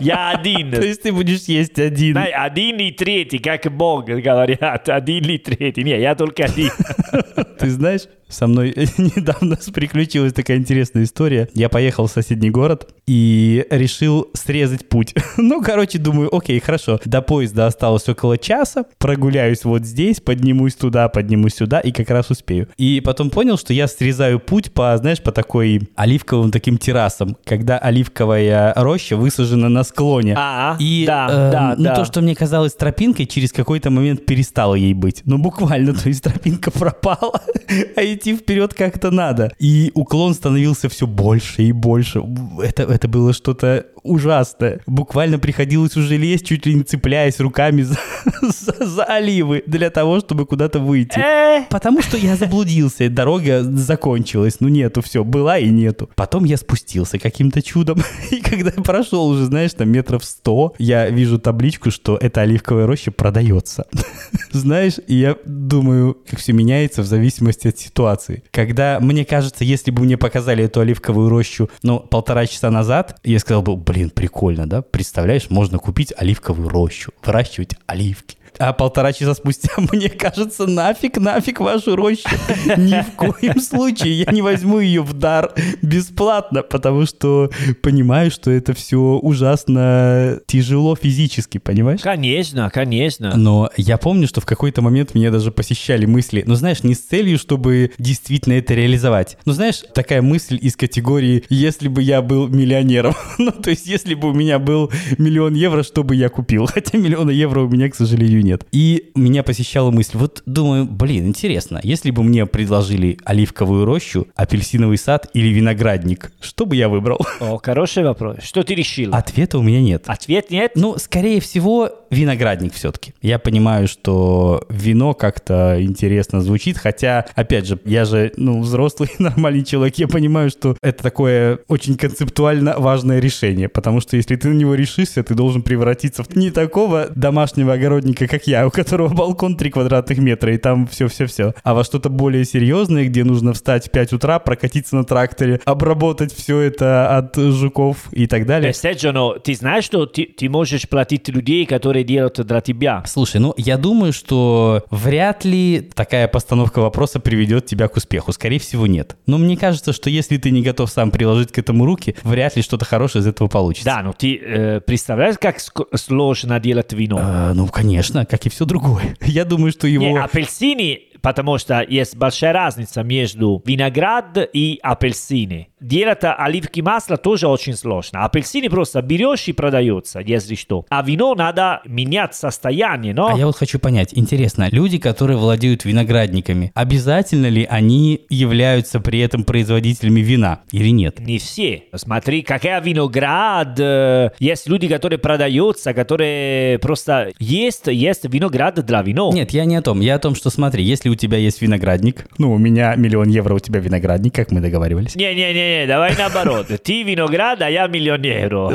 Я 0.00 0.30
один. 0.30 0.71
То 0.80 0.86
есть 0.86 1.02
ты 1.02 1.12
будешь 1.12 1.44
есть 1.44 1.78
один. 1.78 2.12
Знаешь, 2.12 2.34
один 2.36 2.78
и 2.78 2.90
третий, 2.90 3.38
как 3.38 3.70
Бог 3.72 4.06
говорят, 4.06 4.88
один 4.88 5.24
и 5.24 5.38
третий. 5.38 5.82
Не, 5.82 6.00
я 6.00 6.14
только 6.14 6.44
один. 6.44 6.70
Ты 7.58 7.70
знаешь, 7.70 8.02
со 8.32 8.46
мной 8.46 8.74
недавно 8.98 9.58
приключилась 9.72 10.32
такая 10.32 10.58
интересная 10.58 11.04
история. 11.04 11.48
Я 11.54 11.68
поехал 11.68 12.06
в 12.06 12.10
соседний 12.10 12.50
город 12.50 12.88
и 13.06 13.66
решил 13.70 14.28
срезать 14.34 14.88
путь. 14.88 15.14
Ну, 15.38 15.62
короче, 15.62 15.98
думаю, 15.98 16.34
окей, 16.34 16.60
хорошо. 16.60 17.00
До 17.04 17.20
поезда 17.20 17.66
осталось 17.66 18.08
около 18.08 18.38
часа. 18.38 18.84
Прогуляюсь 18.98 19.64
вот 19.64 19.84
здесь, 19.84 20.20
поднимусь 20.20 20.74
туда, 20.74 21.08
поднимусь 21.08 21.54
сюда 21.54 21.80
и 21.80 21.90
как 21.90 22.10
раз 22.10 22.30
успею. 22.30 22.68
И 22.76 23.00
потом 23.00 23.30
понял, 23.30 23.56
что 23.58 23.72
я 23.72 23.88
срезаю 23.88 24.38
путь 24.38 24.72
по, 24.72 24.96
знаешь, 24.98 25.22
по 25.22 25.32
такой 25.32 25.90
оливковым 25.96 26.50
таким 26.50 26.78
террасам, 26.78 27.36
когда 27.44 27.78
оливковая 27.78 28.72
роща 28.74 29.16
высажена 29.16 29.68
на 29.68 29.84
склоне. 29.84 30.34
А, 30.36 30.76
И 30.78 31.04
да, 31.06 31.26
э, 31.30 31.52
да, 31.52 31.74
ну, 31.76 31.84
да. 31.84 31.94
то, 31.96 32.04
что 32.04 32.20
мне 32.20 32.34
казалось 32.34 32.74
тропинкой, 32.74 33.26
через 33.26 33.52
какой-то 33.52 33.90
момент 33.90 34.24
перестало 34.26 34.74
ей 34.74 34.94
быть. 34.94 35.22
Ну, 35.24 35.38
буквально, 35.38 35.94
то 35.94 36.08
есть 36.08 36.22
тропинка 36.22 36.70
пропала, 36.70 37.40
а 37.96 38.02
идти 38.22 38.36
вперед 38.36 38.74
как-то 38.74 39.10
надо. 39.10 39.52
И 39.58 39.90
уклон 39.94 40.34
становился 40.34 40.88
все 40.88 41.06
больше 41.06 41.62
и 41.62 41.72
больше. 41.72 42.22
Это, 42.62 42.84
это 42.84 43.08
было 43.08 43.32
что-то 43.32 43.86
ужасное. 44.02 44.80
Буквально 44.86 45.38
приходилось 45.38 45.96
уже 45.96 46.16
лезть, 46.16 46.46
чуть 46.46 46.66
ли 46.66 46.74
не 46.74 46.82
цепляясь 46.82 47.40
руками 47.40 47.82
за, 47.82 47.98
за, 48.42 48.86
за 48.86 49.04
оливы 49.04 49.62
для 49.66 49.90
того, 49.90 50.20
чтобы 50.20 50.46
куда-то 50.46 50.78
выйти. 50.78 51.18
Э, 51.18 51.64
Потому 51.70 52.02
что 52.02 52.16
я 52.16 52.36
заблудился, 52.36 53.08
дорога 53.08 53.62
закончилась, 53.62 54.56
ну 54.60 54.68
нету, 54.68 55.02
все, 55.02 55.24
была 55.24 55.58
и 55.58 55.68
нету. 55.68 56.10
Потом 56.14 56.44
я 56.44 56.56
спустился 56.56 57.18
каким-то 57.18 57.62
чудом, 57.62 58.02
и 58.30 58.40
когда 58.40 58.72
я 58.76 58.82
прошел 58.82 59.26
уже, 59.28 59.44
знаешь, 59.44 59.72
там 59.72 59.90
метров 59.90 60.24
сто, 60.24 60.74
я 60.78 61.08
вижу 61.08 61.38
табличку, 61.38 61.90
что 61.90 62.16
эта 62.16 62.42
оливковая 62.42 62.86
роща 62.86 63.10
продается. 63.10 63.86
Знаешь, 64.52 64.94
и 65.06 65.14
я 65.14 65.36
думаю, 65.44 66.18
как 66.28 66.38
все 66.38 66.52
меняется 66.52 67.02
в 67.02 67.06
зависимости 67.06 67.68
от 67.68 67.78
ситуации. 67.78 68.42
Когда, 68.50 68.98
мне 69.00 69.24
кажется, 69.24 69.64
если 69.64 69.90
бы 69.90 70.02
мне 70.02 70.16
показали 70.16 70.64
эту 70.64 70.80
оливковую 70.80 71.28
рощу, 71.28 71.70
ну, 71.82 72.00
полтора 72.00 72.46
часа 72.46 72.70
назад, 72.70 73.18
я 73.24 73.38
сказал 73.38 73.62
бы, 73.62 73.76
блин, 73.92 74.08
прикольно, 74.08 74.66
да? 74.66 74.80
Представляешь, 74.80 75.50
можно 75.50 75.78
купить 75.78 76.14
оливковую 76.16 76.70
рощу, 76.70 77.12
выращивать 77.22 77.74
оливки. 77.86 78.38
А 78.58 78.72
полтора 78.72 79.12
часа 79.12 79.34
спустя 79.34 79.70
мне 79.92 80.08
кажется, 80.08 80.66
нафиг, 80.66 81.18
нафиг 81.18 81.60
вашу 81.60 81.96
рощу. 81.96 82.28
Ни 82.76 83.02
в 83.02 83.12
коем 83.16 83.60
случае 83.60 84.20
я 84.26 84.32
не 84.32 84.42
возьму 84.42 84.80
ее 84.80 85.02
в 85.02 85.12
дар 85.12 85.52
бесплатно, 85.80 86.62
потому 86.62 87.06
что 87.06 87.50
понимаю, 87.82 88.30
что 88.30 88.50
это 88.50 88.74
все 88.74 88.98
ужасно 88.98 90.40
тяжело 90.46 90.96
физически, 90.96 91.58
понимаешь? 91.58 92.00
Конечно, 92.00 92.70
конечно. 92.70 93.36
Но 93.36 93.70
я 93.76 93.98
помню, 93.98 94.26
что 94.26 94.40
в 94.40 94.46
какой-то 94.46 94.82
момент 94.82 95.14
меня 95.14 95.30
даже 95.30 95.50
посещали 95.50 96.06
мысли, 96.06 96.44
ну 96.46 96.54
знаешь, 96.54 96.82
не 96.82 96.94
с 96.94 97.00
целью, 97.00 97.38
чтобы 97.38 97.92
действительно 97.98 98.54
это 98.54 98.74
реализовать. 98.74 99.38
Ну 99.44 99.52
знаешь, 99.52 99.82
такая 99.94 100.22
мысль 100.22 100.58
из 100.60 100.76
категории 100.76 101.44
«если 101.48 101.88
бы 101.88 102.02
я 102.02 102.22
был 102.22 102.48
миллионером». 102.48 103.14
ну 103.38 103.50
то 103.50 103.70
есть 103.70 103.86
если 103.86 104.14
бы 104.14 104.30
у 104.30 104.34
меня 104.34 104.58
был 104.58 104.90
миллион 105.18 105.54
евро, 105.54 105.82
что 105.82 106.02
бы 106.02 106.14
я 106.14 106.28
купил? 106.28 106.66
Хотя 106.72 106.98
миллиона 106.98 107.30
евро 107.30 107.60
у 107.60 107.68
меня, 107.68 107.90
к 107.90 107.94
сожалению, 107.94 108.41
нет. 108.42 108.66
И 108.72 109.10
меня 109.14 109.42
посещала 109.42 109.90
мысль, 109.90 110.16
вот 110.18 110.42
думаю, 110.46 110.84
блин, 110.84 111.26
интересно, 111.26 111.80
если 111.82 112.10
бы 112.10 112.22
мне 112.22 112.46
предложили 112.46 113.18
оливковую 113.24 113.84
рощу, 113.84 114.26
апельсиновый 114.34 114.98
сад 114.98 115.28
или 115.34 115.48
виноградник, 115.48 116.32
что 116.40 116.66
бы 116.66 116.76
я 116.76 116.88
выбрал? 116.88 117.20
О, 117.40 117.58
хороший 117.62 118.04
вопрос. 118.04 118.36
Что 118.42 118.62
ты 118.62 118.74
решил? 118.74 119.14
Ответа 119.14 119.58
у 119.58 119.62
меня 119.62 119.80
нет. 119.80 120.04
Ответ 120.06 120.50
нет? 120.50 120.72
Ну, 120.74 120.96
скорее 120.98 121.40
всего, 121.40 121.90
виноградник 122.10 122.74
все-таки. 122.74 123.14
Я 123.22 123.38
понимаю, 123.38 123.88
что 123.88 124.64
вино 124.68 125.14
как-то 125.14 125.76
интересно 125.80 126.40
звучит, 126.40 126.78
хотя, 126.78 127.26
опять 127.34 127.66
же, 127.66 127.78
я 127.84 128.04
же, 128.04 128.32
ну, 128.36 128.60
взрослый, 128.60 129.10
нормальный 129.18 129.64
человек, 129.64 129.96
я 129.96 130.08
понимаю, 130.08 130.50
что 130.50 130.76
это 130.82 131.02
такое 131.02 131.60
очень 131.68 131.96
концептуально 131.96 132.74
важное 132.78 133.18
решение, 133.18 133.68
потому 133.68 134.00
что 134.00 134.16
если 134.16 134.36
ты 134.36 134.48
на 134.48 134.54
него 134.54 134.74
решишься, 134.74 135.22
ты 135.22 135.34
должен 135.34 135.62
превратиться 135.62 136.22
в 136.22 136.34
не 136.36 136.50
такого 136.50 137.08
домашнего 137.14 137.74
огородника, 137.74 138.26
как 138.32 138.46
я, 138.46 138.66
у 138.66 138.70
которого 138.70 139.12
балкон 139.12 139.58
3 139.58 139.70
квадратных 139.70 140.16
метра, 140.16 140.54
и 140.54 140.56
там 140.56 140.86
все-все-все, 140.86 141.52
а 141.62 141.74
во 141.74 141.84
что-то 141.84 142.08
более 142.08 142.46
серьезное, 142.46 143.04
где 143.04 143.24
нужно 143.24 143.52
встать 143.52 143.88
в 143.88 143.90
5 143.90 144.14
утра, 144.14 144.38
прокатиться 144.38 144.96
на 144.96 145.04
тракторе, 145.04 145.60
обработать 145.66 146.32
все 146.34 146.60
это 146.60 147.14
от 147.18 147.36
жуков 147.36 148.08
и 148.10 148.26
так 148.26 148.46
далее. 148.46 148.70
Э, 148.70 148.72
Серджо, 148.72 149.12
но 149.12 149.34
ты 149.34 149.54
знаешь, 149.54 149.84
что 149.84 150.06
ты, 150.06 150.24
ты 150.24 150.48
можешь 150.48 150.88
платить 150.88 151.28
людей, 151.28 151.66
которые 151.66 152.04
делают 152.04 152.40
для 152.46 152.62
тебя? 152.62 153.04
Слушай, 153.06 153.42
ну 153.42 153.52
я 153.58 153.76
думаю, 153.76 154.14
что 154.14 154.82
вряд 154.90 155.44
ли 155.44 155.90
такая 155.94 156.26
постановка 156.26 156.80
вопроса 156.80 157.20
приведет 157.20 157.66
тебя 157.66 157.88
к 157.88 157.96
успеху. 157.98 158.32
Скорее 158.32 158.60
всего, 158.60 158.86
нет. 158.86 159.14
Но 159.26 159.36
мне 159.36 159.58
кажется, 159.58 159.92
что 159.92 160.08
если 160.08 160.38
ты 160.38 160.50
не 160.50 160.62
готов 160.62 160.90
сам 160.90 161.10
приложить 161.10 161.52
к 161.52 161.58
этому 161.58 161.84
руки, 161.84 162.16
вряд 162.22 162.56
ли 162.56 162.62
что-то 162.62 162.86
хорошее 162.86 163.20
из 163.20 163.26
этого 163.26 163.48
получится. 163.48 163.84
Да, 163.84 164.02
но 164.02 164.14
ты 164.14 164.38
э, 164.38 164.80
представляешь, 164.80 165.36
как 165.38 165.58
ск- 165.58 165.94
сложно 165.98 166.58
делать 166.60 166.94
вино? 166.94 167.20
Э, 167.22 167.52
ну, 167.52 167.66
конечно, 167.66 168.21
как 168.24 168.46
и 168.46 168.48
все 168.48 168.64
другое. 168.64 169.16
Я 169.22 169.44
думаю, 169.44 169.72
что 169.72 169.86
его... 169.86 170.04
Не, 170.04 170.18
апельсины, 170.18 171.02
потому 171.22 171.58
что 171.58 171.84
есть 171.88 172.16
большая 172.16 172.52
разница 172.52 173.02
между 173.02 173.62
виноград 173.64 174.36
и 174.52 174.78
апельсины. 174.82 175.68
Делать 175.80 176.20
оливки 176.22 176.80
масла 176.80 177.16
тоже 177.16 177.48
очень 177.48 177.74
сложно. 177.74 178.24
Апельсины 178.24 178.68
просто 178.70 179.02
берешь 179.02 179.48
и 179.48 179.52
продается, 179.52 180.20
если 180.20 180.54
что. 180.54 180.84
А 180.90 181.02
вино 181.02 181.34
надо 181.34 181.80
менять 181.86 182.34
состояние, 182.34 183.14
но... 183.14 183.34
А 183.34 183.38
я 183.38 183.46
вот 183.46 183.56
хочу 183.56 183.78
понять, 183.78 184.10
интересно, 184.12 184.68
люди, 184.70 184.98
которые 184.98 185.38
владеют 185.38 185.84
виноградниками, 185.84 186.70
обязательно 186.74 187.46
ли 187.46 187.66
они 187.68 188.20
являются 188.28 189.00
при 189.00 189.20
этом 189.20 189.44
производителями 189.44 190.20
вина 190.20 190.60
или 190.70 190.88
нет? 190.90 191.18
Не 191.18 191.38
все. 191.38 191.84
Смотри, 191.94 192.42
какая 192.42 192.80
виноград. 192.80 193.78
э, 193.78 194.30
Есть 194.38 194.68
люди, 194.68 194.88
которые 194.88 195.18
продаются, 195.18 195.94
которые 195.94 196.78
просто 196.78 197.32
есть, 197.38 197.86
есть 197.86 198.24
виноград 198.24 198.84
для 198.84 199.02
вино. 199.02 199.30
Нет, 199.32 199.50
я 199.52 199.64
не 199.64 199.76
о 199.76 199.82
том. 199.82 200.00
Я 200.00 200.16
о 200.16 200.18
том, 200.18 200.34
что 200.34 200.50
смотри, 200.50 200.84
если 200.84 201.08
у 201.12 201.14
тебя 201.14 201.38
есть 201.38 201.62
виноградник, 201.62 202.26
ну, 202.38 202.52
у 202.52 202.58
меня 202.58 202.94
миллион 202.96 203.28
евро, 203.28 203.54
у 203.54 203.58
тебя 203.58 203.80
виноградник, 203.80 204.34
как 204.34 204.50
мы 204.50 204.60
договаривались. 204.60 205.14
Не-не-не, 205.14 205.86
давай 205.86 206.16
наоборот. 206.16 206.66
Ты 206.84 207.02
виноград, 207.02 207.60
а 207.62 207.70
я 207.70 207.86
миллион 207.86 208.22
евро. 208.22 208.72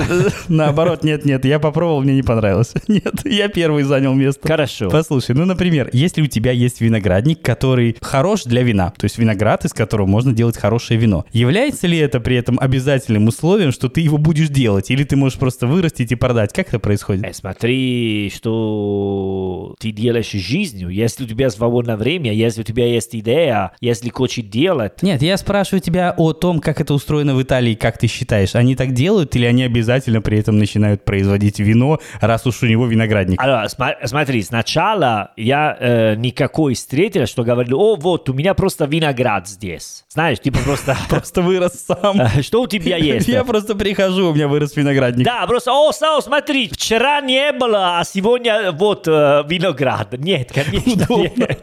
Наоборот, 0.47 1.03
нет-нет, 1.03 1.45
я 1.45 1.59
попробовал, 1.59 2.01
мне 2.01 2.15
не 2.15 2.23
понравилось. 2.23 2.73
Нет, 2.87 3.25
я 3.25 3.47
первый 3.47 3.83
занял 3.83 4.13
место. 4.13 4.47
Хорошо. 4.47 4.89
Послушай, 4.89 5.35
ну, 5.35 5.45
например, 5.45 5.89
если 5.93 6.21
у 6.21 6.27
тебя 6.27 6.51
есть 6.51 6.79
виноградник, 6.81 7.41
который 7.41 7.97
хорош 8.01 8.43
для 8.43 8.63
вина, 8.63 8.93
то 8.97 9.05
есть 9.05 9.17
виноград, 9.17 9.65
из 9.65 9.73
которого 9.73 10.05
можно 10.05 10.33
делать 10.33 10.57
хорошее 10.57 10.99
вино, 10.99 11.25
является 11.31 11.87
ли 11.87 11.97
это 11.97 12.19
при 12.19 12.35
этом 12.37 12.57
обязательным 12.59 13.27
условием, 13.27 13.71
что 13.71 13.89
ты 13.89 14.01
его 14.01 14.17
будешь 14.17 14.49
делать, 14.49 14.91
или 14.91 15.03
ты 15.03 15.15
можешь 15.15 15.37
просто 15.37 15.67
вырастить 15.67 16.11
и 16.11 16.15
продать? 16.15 16.53
Как 16.53 16.69
это 16.69 16.79
происходит? 16.79 17.25
Э, 17.25 17.33
смотри, 17.33 18.31
что 18.33 19.75
ты 19.79 19.91
делаешь 19.91 20.31
жизнью. 20.31 20.89
Если 20.89 21.23
у 21.23 21.27
тебя 21.27 21.49
свободное 21.49 21.97
время, 21.97 22.26
если 22.33 22.61
у 22.61 22.63
тебя 22.63 22.85
есть 22.85 23.15
идея, 23.15 23.71
если 23.81 24.09
хочешь 24.09 24.45
делать. 24.45 25.01
Нет, 25.01 25.21
я 25.21 25.37
спрашиваю 25.37 25.81
тебя 25.81 26.13
о 26.17 26.33
том, 26.33 26.59
как 26.59 26.81
это 26.81 26.93
устроено 26.93 27.35
в 27.35 27.41
Италии, 27.41 27.73
как 27.75 27.97
ты 27.97 28.07
считаешь, 28.07 28.55
они 28.55 28.75
так 28.75 28.93
делают 28.93 29.35
или 29.35 29.45
они 29.45 29.63
обязательно 29.63 30.21
при 30.21 30.39
этом 30.39 30.57
начинают 30.57 31.05
производить 31.05 31.59
вино, 31.59 31.99
раз 32.21 32.45
уж 32.45 32.63
у 32.63 32.65
него 32.67 32.85
виноградник? 32.87 33.41
Alors, 33.41 33.67
сма- 33.77 33.95
смотри, 34.05 34.41
сначала 34.43 35.31
я 35.37 35.75
э, 35.79 36.15
никакой 36.15 36.73
встретил, 36.75 37.25
что 37.25 37.43
говорил, 37.43 37.79
о, 37.79 37.95
вот, 37.95 38.29
у 38.29 38.33
меня 38.33 38.53
просто 38.53 38.85
виноград 38.85 39.47
здесь. 39.47 40.05
Знаешь, 40.09 40.39
типа 40.39 40.59
просто... 40.63 40.95
Просто 41.09 41.41
вырос 41.41 41.85
сам. 41.87 42.19
э, 42.35 42.41
Что 42.41 42.61
у 42.61 42.67
тебя 42.67 42.97
есть? 42.97 43.27
Я 43.27 43.43
просто 43.43 43.75
прихожу, 43.75 44.31
у 44.31 44.33
меня 44.33 44.47
вырос 44.47 44.75
виноградник. 44.75 45.25
Да, 45.25 45.45
просто, 45.47 45.71
о, 45.71 45.91
Сау, 45.91 46.21
смотри, 46.21 46.69
вчера 46.69 47.21
не 47.21 47.51
было, 47.51 47.99
а 47.99 48.03
сегодня 48.03 48.71
вот 48.71 49.07
э, 49.07 49.43
виноград. 49.47 50.13
Нет, 50.17 50.51
конечно, 50.53 51.05
нет. 51.15 51.59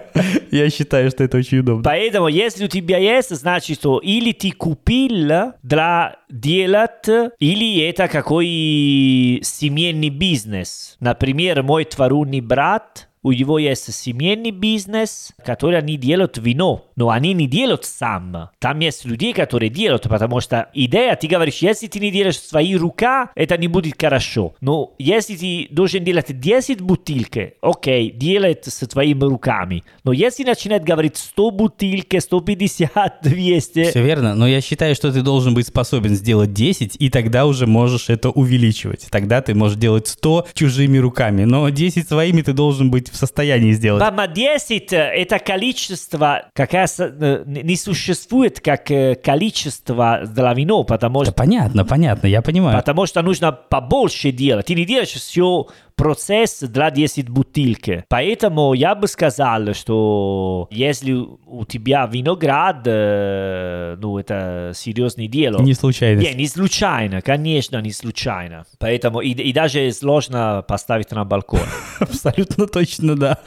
Я 0.50 0.70
считаю, 0.70 1.10
что 1.10 1.24
это 1.24 1.38
очень 1.38 1.58
удобно. 1.58 1.82
Поэтому, 1.82 2.28
если 2.28 2.64
у 2.64 2.68
тебя 2.68 2.98
есть, 2.98 3.34
значит, 3.34 3.78
что 3.78 3.98
или 3.98 4.32
ты 4.32 4.52
купил 4.52 5.52
для 5.62 6.16
делать, 6.28 7.06
или 7.38 7.88
это 7.88 8.08
какой 8.08 9.40
семейный 9.42 10.08
бизнес. 10.08 10.96
Например, 11.00 11.62
мой 11.62 11.84
творунный 11.84 12.40
брат, 12.40 13.08
у 13.22 13.32
него 13.32 13.58
есть 13.58 13.92
семейный 13.92 14.50
бизнес, 14.50 15.32
который 15.44 15.78
они 15.78 15.96
делают 15.96 16.38
вино, 16.38 16.86
но 16.96 17.10
они 17.10 17.34
не 17.34 17.46
делают 17.46 17.84
сам. 17.84 18.50
Там 18.58 18.80
есть 18.80 19.04
люди, 19.04 19.32
которые 19.32 19.70
делают, 19.70 20.04
потому 20.04 20.40
что 20.40 20.68
идея, 20.74 21.16
ты 21.16 21.26
говоришь, 21.26 21.58
если 21.58 21.86
ты 21.86 22.00
не 22.00 22.10
делаешь 22.10 22.38
свои 22.38 22.76
рука, 22.76 23.30
это 23.34 23.56
не 23.56 23.68
будет 23.68 24.00
хорошо. 24.00 24.54
Но 24.60 24.94
если 24.98 25.36
ты 25.36 25.68
должен 25.70 26.04
делать 26.04 26.38
10 26.38 26.80
бутылки, 26.80 27.54
окей, 27.60 28.10
делай 28.10 28.52
это 28.52 28.70
с 28.70 28.78
твоими 28.86 29.24
руками. 29.24 29.84
Но 30.04 30.12
если 30.12 30.44
начинает 30.44 30.84
говорить 30.84 31.16
100 31.16 31.50
бутылки, 31.50 32.18
150, 32.18 33.18
200, 33.22 33.90
Все 33.90 34.02
верно, 34.02 34.34
но 34.34 34.48
я 34.48 34.60
считаю, 34.60 34.94
что 34.94 35.12
ты 35.12 35.22
должен 35.22 35.54
быть 35.54 35.66
способен 35.68 36.14
сделать 36.14 36.52
10, 36.52 36.96
и 36.98 37.10
тогда 37.10 37.46
уже 37.46 37.66
можешь 37.66 38.10
это 38.10 38.30
увеличивать. 38.30 39.06
Тогда 39.10 39.42
ты 39.42 39.54
можешь 39.54 39.78
делать 39.78 40.08
100 40.08 40.48
чужими 40.54 40.98
руками, 40.98 41.44
но 41.44 41.68
10 41.68 42.08
своими 42.08 42.42
ты 42.42 42.52
должен 42.52 42.90
быть 42.90 43.11
в 43.12 43.16
состоянии 43.16 43.72
сделать. 43.72 44.00
Мама 44.00 44.26
10 44.26 44.92
э, 44.92 44.96
это 44.96 45.38
количество, 45.38 46.46
какая 46.54 46.88
э, 46.98 47.44
не 47.46 47.76
существует 47.76 48.60
как 48.60 48.90
э, 48.90 49.14
количество 49.14 50.22
для 50.24 50.54
вино, 50.54 50.82
потому 50.84 51.20
Да 51.20 51.26
что, 51.26 51.34
понятно, 51.34 51.84
понятно, 51.84 52.26
я 52.26 52.42
понимаю. 52.42 52.78
потому 52.78 53.06
что 53.06 53.22
нужно 53.22 53.52
побольше 53.52 54.32
делать. 54.32 54.66
Ты 54.66 54.74
не 54.74 54.84
делаешь 54.84 55.10
все 55.10 55.66
процесс 55.94 56.60
для 56.60 56.90
10 56.90 57.28
бутылки. 57.28 58.04
Поэтому 58.08 58.74
я 58.74 58.94
бы 58.94 59.06
сказал, 59.06 59.74
что 59.74 60.66
если 60.70 61.12
у 61.12 61.64
тебя 61.64 62.08
виноград, 62.12 62.82
э, 62.86 63.96
ну, 64.00 64.18
это 64.18 64.72
серьезное 64.74 65.28
дело. 65.28 65.60
Не 65.62 65.74
случайно. 65.74 66.20
Не, 66.20 66.34
не 66.34 66.48
случайно, 66.48 67.20
конечно, 67.20 67.80
не 67.80 67.92
случайно. 67.92 68.64
Поэтому 68.78 69.20
и, 69.20 69.30
и 69.30 69.52
даже 69.52 69.92
сложно 69.92 70.64
поставить 70.66 71.10
на 71.12 71.24
балкон. 71.24 71.60
Абсолютно 72.00 72.66
точно. 72.66 73.01
Логично, 73.02 73.16
да. 73.16 73.38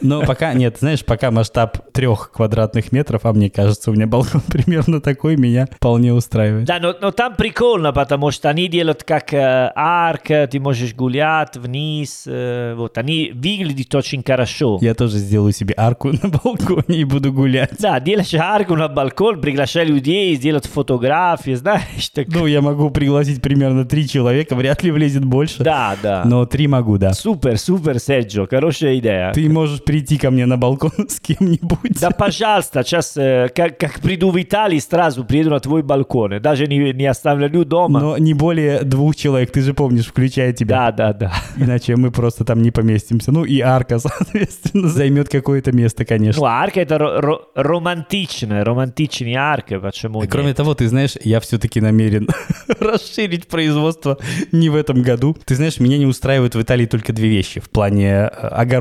Но 0.00 0.22
пока, 0.22 0.52
нет, 0.54 0.78
знаешь, 0.78 1.04
пока 1.04 1.30
масштаб 1.30 1.78
трех 1.92 2.30
квадратных 2.32 2.92
метров, 2.92 3.24
а 3.24 3.32
мне 3.32 3.50
кажется, 3.50 3.90
у 3.90 3.94
меня 3.94 4.06
балкон 4.06 4.40
примерно 4.48 5.00
такой, 5.00 5.36
меня 5.36 5.66
вполне 5.66 6.12
устраивает. 6.12 6.66
Да, 6.66 6.78
но, 6.80 6.94
но 7.00 7.10
там 7.10 7.34
прикольно, 7.34 7.92
потому 7.92 8.30
что 8.30 8.48
они 8.48 8.68
делают 8.68 9.04
как 9.04 9.32
э, 9.32 9.72
арк, 9.74 10.26
ты 10.50 10.60
можешь 10.60 10.94
гулять 10.94 11.56
вниз, 11.56 12.24
э, 12.26 12.74
вот, 12.76 12.98
они 12.98 13.32
выглядят 13.34 13.94
очень 13.94 14.22
хорошо. 14.22 14.78
Я 14.80 14.94
тоже 14.94 15.18
сделаю 15.18 15.52
себе 15.52 15.74
арку 15.76 16.10
на 16.22 16.28
балконе 16.28 16.98
и 17.00 17.04
буду 17.04 17.32
гулять. 17.32 17.74
Да, 17.78 18.00
делаешь 18.00 18.34
арку 18.34 18.74
на 18.74 18.88
балкон, 18.88 19.40
приглашай 19.40 19.86
людей, 19.86 20.34
сделать 20.34 20.66
фотографии, 20.66 21.54
знаешь, 21.54 22.08
так... 22.12 22.28
Ну, 22.28 22.46
я 22.46 22.60
могу 22.60 22.90
пригласить 22.90 23.40
примерно 23.40 23.84
три 23.84 24.08
человека, 24.08 24.54
вряд 24.54 24.82
ли 24.82 24.90
влезет 24.90 25.24
больше. 25.24 25.62
Да, 25.62 25.96
да. 26.02 26.22
Но 26.24 26.46
три 26.46 26.66
могу, 26.66 26.98
да. 26.98 27.12
Супер, 27.12 27.58
супер, 27.58 27.98
Серджо, 27.98 28.46
хорошая 28.46 28.95
идея. 28.98 29.32
Ты 29.32 29.48
можешь 29.48 29.82
прийти 29.82 30.18
ко 30.18 30.30
мне 30.30 30.46
на 30.46 30.56
балкон 30.56 30.92
с 31.08 31.20
кем-нибудь. 31.20 32.00
Да, 32.00 32.10
пожалуйста, 32.10 32.82
сейчас, 32.82 33.16
э, 33.16 33.48
как, 33.54 33.78
как 33.78 34.00
приду 34.00 34.30
в 34.30 34.40
Италии, 34.40 34.78
сразу 34.78 35.24
приеду 35.24 35.50
на 35.50 35.60
твой 35.60 35.82
балкон. 35.82 36.40
Даже 36.40 36.66
не, 36.66 36.92
не 36.92 37.06
оставлю 37.06 37.64
дома. 37.64 38.00
Но 38.00 38.18
не 38.18 38.34
более 38.34 38.82
двух 38.82 39.16
человек, 39.16 39.50
ты 39.52 39.60
же 39.62 39.74
помнишь, 39.74 40.06
включая 40.06 40.52
тебя. 40.52 40.90
Да, 40.90 40.92
да, 40.92 41.12
да. 41.12 41.32
Иначе 41.56 41.96
мы 41.96 42.10
просто 42.10 42.44
там 42.44 42.62
не 42.62 42.70
поместимся. 42.70 43.32
Ну 43.32 43.44
и 43.44 43.60
арка, 43.60 43.98
соответственно, 44.00 44.88
займет 44.88 45.28
какое-то 45.28 45.72
место, 45.72 46.04
конечно. 46.04 46.40
Ну, 46.40 46.46
арка 46.46 46.80
это 46.80 46.96
ро- 46.96 47.20
ро- 47.20 47.40
романтичная, 47.54 48.64
романтичные 48.64 49.36
арки, 49.36 49.78
почему 49.78 50.22
И 50.22 50.26
Кроме 50.26 50.48
нет? 50.48 50.56
того, 50.56 50.74
ты 50.74 50.88
знаешь, 50.88 51.14
я 51.22 51.40
все-таки 51.40 51.80
намерен 51.80 52.28
расширить 52.80 53.46
производство 53.48 54.18
не 54.52 54.68
в 54.70 54.76
этом 54.76 55.02
году. 55.02 55.36
Ты 55.44 55.54
знаешь, 55.54 55.80
меня 55.80 55.98
не 55.98 56.06
устраивают 56.06 56.54
в 56.54 56.62
Италии 56.62 56.86
только 56.86 57.12
две 57.12 57.28
вещи 57.28 57.60
в 57.60 57.70
плане 57.70 58.06
э, 58.10 58.28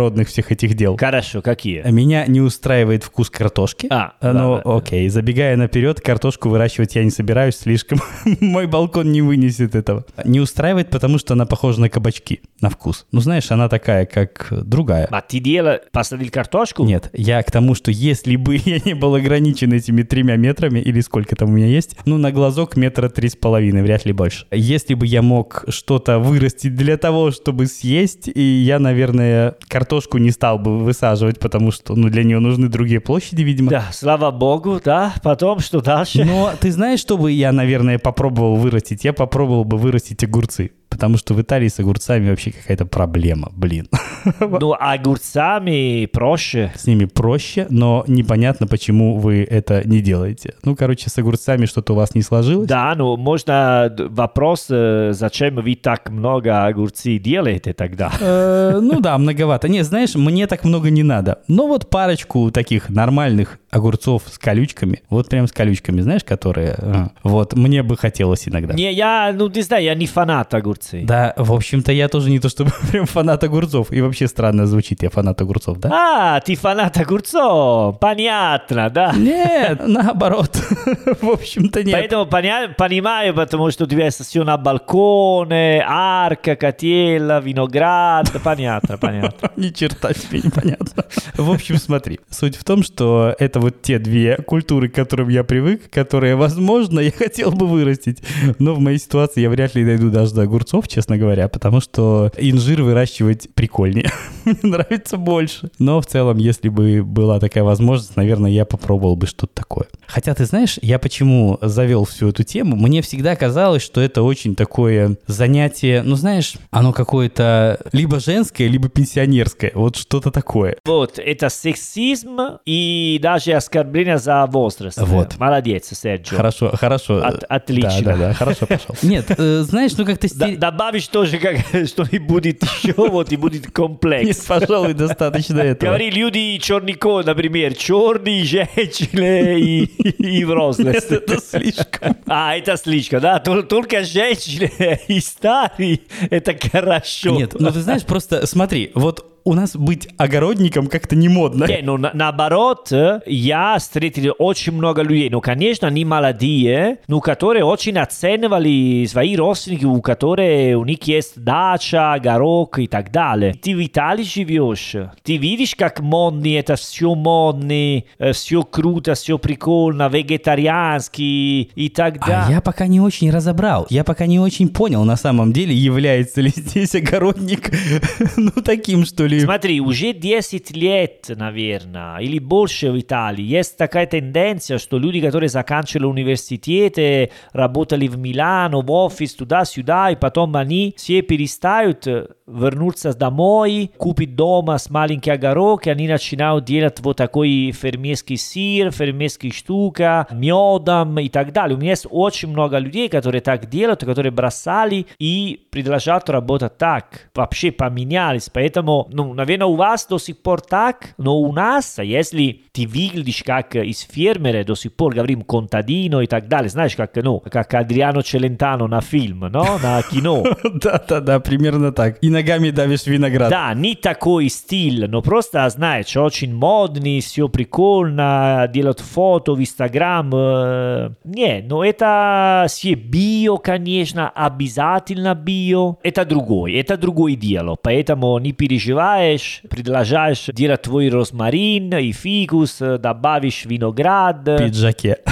огородных 0.05 0.27
всех 0.27 0.51
этих 0.51 0.75
дел. 0.75 0.97
Хорошо, 0.97 1.41
какие? 1.41 1.81
Меня 1.89 2.25
не 2.27 2.41
устраивает 2.41 3.03
вкус 3.03 3.29
картошки. 3.29 3.87
А, 3.89 4.13
да, 4.21 4.33
Ну, 4.33 4.55
да, 4.57 4.61
да. 4.63 4.75
окей, 4.77 5.09
забегая 5.09 5.57
наперед, 5.57 5.99
картошку 6.01 6.49
выращивать 6.49 6.95
я 6.95 7.03
не 7.03 7.09
собираюсь, 7.09 7.55
слишком 7.57 7.99
мой 8.39 8.67
балкон 8.67 9.11
не 9.11 9.21
вынесет 9.21 9.75
этого. 9.75 10.05
Не 10.23 10.39
устраивает, 10.39 10.89
потому 10.89 11.17
что 11.17 11.33
она 11.33 11.45
похожа 11.45 11.81
на 11.81 11.89
кабачки 11.89 12.41
на 12.61 12.69
вкус. 12.69 13.05
Ну, 13.11 13.19
знаешь, 13.21 13.51
она 13.51 13.67
такая, 13.69 14.05
как 14.05 14.47
другая. 14.51 15.07
Ma 15.11 15.21
ti 15.27 15.39
дела 15.39 15.81
посадил 15.91 16.29
картошку? 16.31 16.83
Нет, 16.83 17.09
я 17.13 17.41
к 17.43 17.51
тому, 17.51 17.75
что 17.75 17.91
если 17.91 18.35
бы 18.35 18.55
я 18.65 18.79
не 18.85 18.93
был 18.93 19.15
ограничен 19.15 19.73
этими 19.73 20.03
тремя 20.03 20.35
метрами, 20.37 20.79
или 20.79 21.01
сколько 21.01 21.35
там 21.35 21.49
у 21.49 21.51
меня 21.53 21.67
есть, 21.67 21.97
ну, 22.05 22.17
на 22.17 22.31
глазок 22.31 22.77
метра 22.77 23.09
три 23.09 23.29
с 23.29 23.35
половиной, 23.35 23.81
вряд 23.81 24.05
ли 24.05 24.13
больше. 24.13 24.45
Если 24.51 24.93
бы 24.93 25.05
я 25.07 25.21
мог 25.21 25.65
что-то 25.69 26.19
вырастить 26.19 26.75
для 26.75 26.97
того, 26.97 27.31
чтобы 27.31 27.65
съесть, 27.67 28.27
и 28.33 28.41
я, 28.41 28.79
наверное, 28.79 29.55
картошку 29.67 29.94
не 30.17 30.31
стал 30.31 30.59
бы 30.59 30.79
высаживать, 30.79 31.39
потому 31.39 31.71
что, 31.71 31.95
ну, 31.95 32.09
для 32.09 32.23
нее 32.23 32.39
нужны 32.39 32.67
другие 32.67 32.99
площади, 32.99 33.41
видимо. 33.41 33.69
Да, 33.69 33.85
слава 33.91 34.31
богу, 34.31 34.81
да. 34.83 35.13
Потом 35.23 35.59
что 35.59 35.81
дальше? 35.81 36.23
Но 36.25 36.51
ты 36.59 36.71
знаешь, 36.71 36.99
что 36.99 37.17
бы 37.17 37.31
я, 37.31 37.51
наверное, 37.51 37.99
попробовал 37.99 38.55
вырастить? 38.55 39.03
Я 39.03 39.13
попробовал 39.13 39.65
бы 39.65 39.77
вырастить 39.77 40.23
огурцы. 40.23 40.71
Потому 40.95 41.17
что 41.17 41.33
в 41.33 41.41
Италии 41.41 41.67
с 41.67 41.77
огурцами 41.79 42.29
вообще 42.29 42.51
какая-то 42.51 42.85
проблема, 42.85 43.51
блин. 43.55 43.87
Ну, 44.39 44.73
огурцами 44.79 46.05
проще. 46.07 46.71
С 46.75 46.87
ними 46.87 47.05
проще, 47.05 47.67
но 47.69 48.03
непонятно, 48.07 48.65
почему 48.67 49.17
вы 49.17 49.43
это 49.43 49.87
не 49.87 49.99
делаете. 50.01 50.53
Ну, 50.63 50.75
короче, 50.75 51.09
с 51.09 51.17
огурцами 51.17 51.65
что-то 51.65 51.93
у 51.93 51.95
вас 51.95 52.15
не 52.15 52.21
сложилось. 52.21 52.67
Да, 52.67 52.95
ну, 52.95 53.17
можно 53.17 53.93
вопрос, 54.09 54.67
э, 54.69 55.11
зачем 55.13 55.55
вы 55.55 55.75
так 55.75 56.09
много 56.09 56.65
огурцов 56.65 57.21
делаете 57.21 57.73
тогда? 57.73 58.11
Э, 58.21 58.79
Ну 58.81 58.99
да, 58.99 59.17
многовато. 59.17 59.67
Не, 59.67 59.83
знаешь, 59.83 60.15
мне 60.15 60.47
так 60.47 60.63
много 60.63 60.89
не 60.89 61.03
надо. 61.03 61.39
Но 61.47 61.67
вот 61.67 61.89
парочку 61.89 62.49
таких 62.51 62.89
нормальных 62.89 63.59
огурцов 63.69 64.23
с 64.31 64.37
колючками, 64.37 65.01
вот 65.09 65.29
прям 65.29 65.47
с 65.47 65.51
колючками, 65.51 66.01
знаешь, 66.01 66.23
которые... 66.23 66.75
э, 66.77 67.05
Вот, 67.23 67.53
мне 67.55 67.83
бы 67.83 67.97
хотелось 67.97 68.47
иногда. 68.47 68.73
Не, 68.73 68.93
я, 68.93 69.33
ну, 69.37 69.49
не 69.49 69.61
знаю, 69.61 69.83
я 69.83 69.95
не 69.95 70.05
фанат 70.07 70.53
огурцей. 70.85 71.03
Да, 71.03 71.33
в 71.37 71.53
общем-то, 71.53 71.91
я 71.91 72.07
тоже 72.07 72.29
не 72.29 72.39
то 72.39 72.49
чтобы 72.49 72.71
прям 72.91 73.05
фанат 73.05 73.43
огурцов. 73.43 73.91
И 73.91 74.01
вообще 74.01 74.27
странно 74.27 74.65
звучит, 74.65 75.03
я 75.03 75.09
фанат 75.09 75.41
огурцов, 75.41 75.79
да? 75.79 75.89
А, 75.91 76.39
ты 76.39 76.55
фанат 76.55 76.97
огурцов, 76.97 77.99
понятно, 77.99 78.89
да? 78.89 79.13
Нет, 79.15 79.81
наоборот. 79.87 80.55
В 81.21 81.29
общем-то, 81.29 81.83
нет. 81.83 81.93
Поэтому 81.93 82.25
поня- 82.25 82.73
понимаю, 82.77 83.33
потому 83.33 83.71
что 83.71 83.85
у 83.85 83.87
тебя 83.87 84.09
все 84.09 84.43
на 84.43 84.57
балконе, 84.57 85.83
арка, 85.87 86.55
котела, 86.55 87.39
виноград, 87.39 88.31
понятно, 88.43 88.97
понятно. 88.97 89.51
Ни 89.55 89.69
черта 89.69 90.13
себе 90.13 90.41
непонятно. 90.43 91.03
В 91.37 91.51
общем, 91.51 91.77
смотри. 91.77 92.19
Суть 92.29 92.55
в 92.55 92.63
том, 92.63 92.81
что 92.83 93.35
это 93.39 93.59
вот 93.59 93.81
те 93.81 93.99
две 93.99 94.37
культуры, 94.37 94.87
к 94.87 94.95
которым 94.95 95.27
я 95.29 95.43
привык, 95.43 95.89
которые, 95.89 96.35
возможно, 96.35 96.99
я 96.99 97.11
хотел 97.11 97.51
бы 97.51 97.67
вырастить. 97.67 98.19
Но 98.59 98.73
в 98.73 98.79
моей 98.79 98.97
ситуации 98.97 99.41
я 99.41 99.49
вряд 99.49 99.75
ли 99.75 99.83
дойду 99.83 100.09
даже 100.09 100.33
до 100.33 100.43
огурцов, 100.43 100.87
честно 100.87 101.17
говоря, 101.17 101.49
потому 101.49 101.81
что 101.81 102.31
инжир 102.37 102.83
выращивать 102.83 103.49
прикольнее. 103.53 104.11
Мне 104.45 104.57
нравится 104.63 105.17
больше. 105.17 105.69
Но 105.77 105.99
в 105.99 106.05
целом, 106.05 106.37
если 106.37 106.69
бы 106.69 107.03
была 107.03 107.39
такая 107.39 107.63
возможность, 107.63 108.15
наверное, 108.15 108.51
я 108.51 108.65
попробовал 108.65 109.15
бы 109.15 109.27
что-то 109.27 109.53
такое. 109.53 109.87
Хотя, 110.07 110.33
ты 110.35 110.45
знаешь, 110.45 110.77
я 110.81 110.99
почему 110.99 111.57
завел 111.61 112.05
всю 112.05 112.29
эту 112.29 112.43
тему? 112.43 112.75
Мне 112.75 113.01
всегда 113.01 113.35
казалось, 113.35 113.81
что 113.81 113.99
это 113.99 114.23
очень 114.23 114.55
такое 114.55 115.17
занятие, 115.27 116.01
ну, 116.03 116.15
знаешь, 116.15 116.53
оно 116.71 116.93
какое-то 116.93 117.79
либо 117.91 118.19
женское, 118.19 118.67
либо 118.67 118.87
пенсионерское. 118.87 119.71
Вот 119.73 119.97
что-то 119.97 120.31
такое. 120.31 120.77
Вот, 120.85 121.19
это 121.25 121.49
сексизм 121.49 122.37
и 122.65 123.19
даже 123.21 123.53
оскорбление 123.53 124.17
за 124.17 124.45
возраст. 124.45 124.97
Вот. 125.01 125.37
Молодец, 125.37 125.89
Серджио. 125.91 126.37
Хорошо, 126.37 126.71
хорошо. 126.75 127.17
От- 127.23 127.43
отлично. 127.49 128.01
Да, 128.03 128.11
да, 128.11 128.17
да, 128.29 128.33
хорошо 128.33 128.65
пошел. 128.67 128.95
Нет, 129.01 129.25
э, 129.37 129.61
знаешь, 129.61 129.91
ну 129.97 130.05
как-то... 130.05 130.27
Да- 130.35 130.47
стере- 130.47 130.57
добавишь 130.57 131.07
тоже, 131.07 131.37
как, 131.37 131.57
что 131.87 132.05
не 132.11 132.19
будет 132.19 132.63
еще, 132.63 132.93
вот 132.97 133.31
и 133.31 133.35
будет 133.37 133.63
Нет, 133.65 133.71
комплекс. 133.73 134.37
пожалуй, 134.45 134.93
достаточно 134.93 135.59
этого. 135.61 135.89
Говори, 135.89 136.11
люди 136.11 136.57
чернико, 136.57 137.23
например, 137.23 137.73
черные 137.73 138.43
женщины 138.43 139.59
и, 139.59 139.83
и 139.83 140.43
взрослость. 140.45 141.09
Нет, 141.09 141.23
это 141.23 141.39
слишком. 141.41 142.17
А, 142.27 142.55
это 142.55 142.77
слишком, 142.77 143.21
да? 143.21 143.41
Тол- 143.43 143.63
Только 143.63 144.03
женщины 144.03 144.71
и 145.07 145.19
старые, 145.19 146.01
это 146.29 146.55
хорошо. 146.71 147.31
Нет, 147.31 147.55
ну 147.59 147.71
ты 147.71 147.81
знаешь, 147.81 148.03
просто 148.03 148.45
смотри, 148.45 148.91
вот 148.93 149.34
у 149.47 149.53
нас 149.53 149.75
быть 149.75 150.09
огородником 150.17 150.87
как-то 150.87 151.15
не 151.15 151.29
модно. 151.29 151.65
Не, 151.65 151.81
ну, 151.83 151.97
на- 151.97 152.11
наоборот, 152.15 152.91
э, 152.91 153.21
я 153.27 153.77
встретил 153.77 154.33
очень 154.39 154.73
много 154.73 155.03
людей, 155.03 155.29
ну, 155.29 155.39
конечно, 155.39 155.87
они 155.87 156.03
молодые, 156.03 156.97
но 157.07 157.19
которые 157.21 157.63
очень 157.63 157.97
оценивали 157.99 159.05
свои 159.05 159.35
родственники, 159.35 159.85
у 159.85 160.01
которых 160.01 160.79
у 160.79 160.83
них 160.85 161.03
есть 161.03 161.39
дача, 161.41 162.13
огород 162.13 162.77
и 162.79 162.87
так 162.87 163.11
далее. 163.11 163.53
Ты 163.53 163.75
в 163.75 163.85
Италии 163.85 164.23
живешь, 164.23 164.95
ты 165.23 165.37
видишь, 165.37 165.75
как 165.75 165.99
модно 165.99 166.47
это 166.47 166.75
все 166.75 167.13
модно, 167.13 168.03
все 168.33 168.63
круто, 168.63 169.13
все 169.13 169.37
прикольно, 169.37 170.09
вегетарианский 170.09 171.71
и 171.75 171.89
так 171.89 172.19
далее. 172.19 172.45
А 172.47 172.51
я 172.51 172.61
пока 172.61 172.87
не 172.87 172.99
очень 172.99 173.29
разобрал. 173.29 173.85
Я 173.89 174.03
пока 174.03 174.25
не 174.25 174.39
очень 174.39 174.69
понял, 174.69 175.03
на 175.03 175.15
самом 175.17 175.53
деле, 175.53 175.75
является 175.75 176.41
ли 176.41 176.49
здесь 176.49 176.95
огородник, 176.95 177.69
ну, 178.37 178.51
таким, 178.63 179.05
что 179.05 179.25
ли. 179.25 179.34
Смотри, 179.41 179.81
уже 179.81 180.13
10 180.13 180.71
лет, 180.71 181.25
наверное, 181.29 182.17
или 182.19 182.39
больше 182.39 182.91
в 182.91 182.99
Италии, 182.99 183.43
есть 183.43 183.77
такая 183.77 184.05
тенденция, 184.05 184.77
что 184.77 184.97
люди, 184.97 185.21
которые 185.21 185.49
заканчивали 185.49 186.05
университеты, 186.05 187.31
работали 187.53 188.07
в 188.07 188.17
Милано, 188.17 188.81
в 188.81 188.91
офис, 188.91 189.33
туда-сюда, 189.35 190.11
и 190.11 190.15
потом 190.15 190.55
они 190.55 190.93
все 190.97 191.21
перестают 191.21 192.07
э, 192.07 192.27
вернуться 192.47 193.13
домой, 193.13 193.91
купить 193.97 194.35
дома 194.35 194.77
с 194.77 194.89
маленький 194.89 195.31
огород, 195.31 195.87
и 195.87 195.89
они 195.89 196.07
начинают 196.07 196.65
делать 196.65 196.99
вот 196.99 197.17
такой 197.17 197.71
фермерский 197.71 198.37
сыр, 198.37 198.91
фермерские 198.91 199.51
штука, 199.51 200.27
медом 200.31 201.19
и 201.19 201.29
так 201.29 201.51
далее. 201.51 201.75
У 201.75 201.79
меня 201.79 201.91
есть 201.91 202.07
очень 202.09 202.49
много 202.49 202.77
людей, 202.77 203.09
которые 203.09 203.41
так 203.41 203.67
делают, 203.69 204.01
которые 204.01 204.31
бросали 204.31 205.07
и 205.17 205.65
продолжают 205.71 206.29
работать 206.29 206.77
так. 206.77 207.29
Вообще 207.33 207.71
поменялись. 207.71 208.49
Поэтому, 208.53 209.07
ну, 209.11 209.33
наверное, 209.33 209.67
у 209.67 209.75
вас 209.75 210.05
до 210.05 210.19
сих 210.19 210.41
пор 210.41 210.61
так, 210.61 211.15
но 211.17 211.37
у 211.37 211.51
нас, 211.51 211.97
если 211.99 212.61
ты 212.71 212.85
выглядишь 212.85 213.43
как 213.43 213.75
из 213.75 214.01
фермера, 214.01 214.63
до 214.63 214.75
сих 214.75 214.93
пор 214.93 215.15
говорим 215.15 215.41
контадино 215.41 216.21
и 216.21 216.27
так 216.27 216.47
далее, 216.47 216.69
знаешь, 216.69 216.95
как, 216.95 217.15
ну, 217.15 217.39
как 217.39 217.73
Адриано 217.73 218.21
Челентано 218.23 218.87
на 218.87 219.01
фильм, 219.01 219.45
no? 219.45 219.81
на 219.81 220.01
кино. 220.03 220.43
Да-да-да, 220.63 221.39
примерно 221.39 221.91
так. 221.91 222.17
И 222.21 222.34
ногами 222.35 222.69
давишь 222.69 223.05
виноград. 223.07 223.49
Да, 223.49 223.73
не 223.73 223.95
такой 223.95 224.49
стиль, 224.49 225.07
но 225.09 225.21
просто, 225.21 225.67
знаешь, 225.69 226.15
очень 226.15 226.53
модный, 226.53 227.19
все 227.21 227.49
прикольно, 227.49 228.69
делают 228.73 228.99
фото 228.99 229.53
в 229.53 229.59
Инстаграм. 229.59 230.29
э, 230.33 231.09
Не, 231.23 231.61
но 231.67 231.83
это 231.83 232.65
все 232.69 232.93
био, 232.93 233.57
конечно, 233.57 234.29
обязательно 234.29 235.33
био. 235.35 235.95
Это 236.03 236.25
другое, 236.25 236.79
это 236.79 236.97
другое 236.97 237.35
дело. 237.35 237.75
Поэтому 237.81 238.37
не 238.39 238.51
переживай, 238.51 239.15
покупаешь, 239.15 239.61
предложаешь 239.69 240.45
делать 240.53 240.81
твой 240.83 241.09
розмарин 241.09 241.93
и 241.95 242.11
фикус, 242.11 242.77
добавишь 242.79 243.65
виноград. 243.65 244.43
пиджаке. 244.45 245.17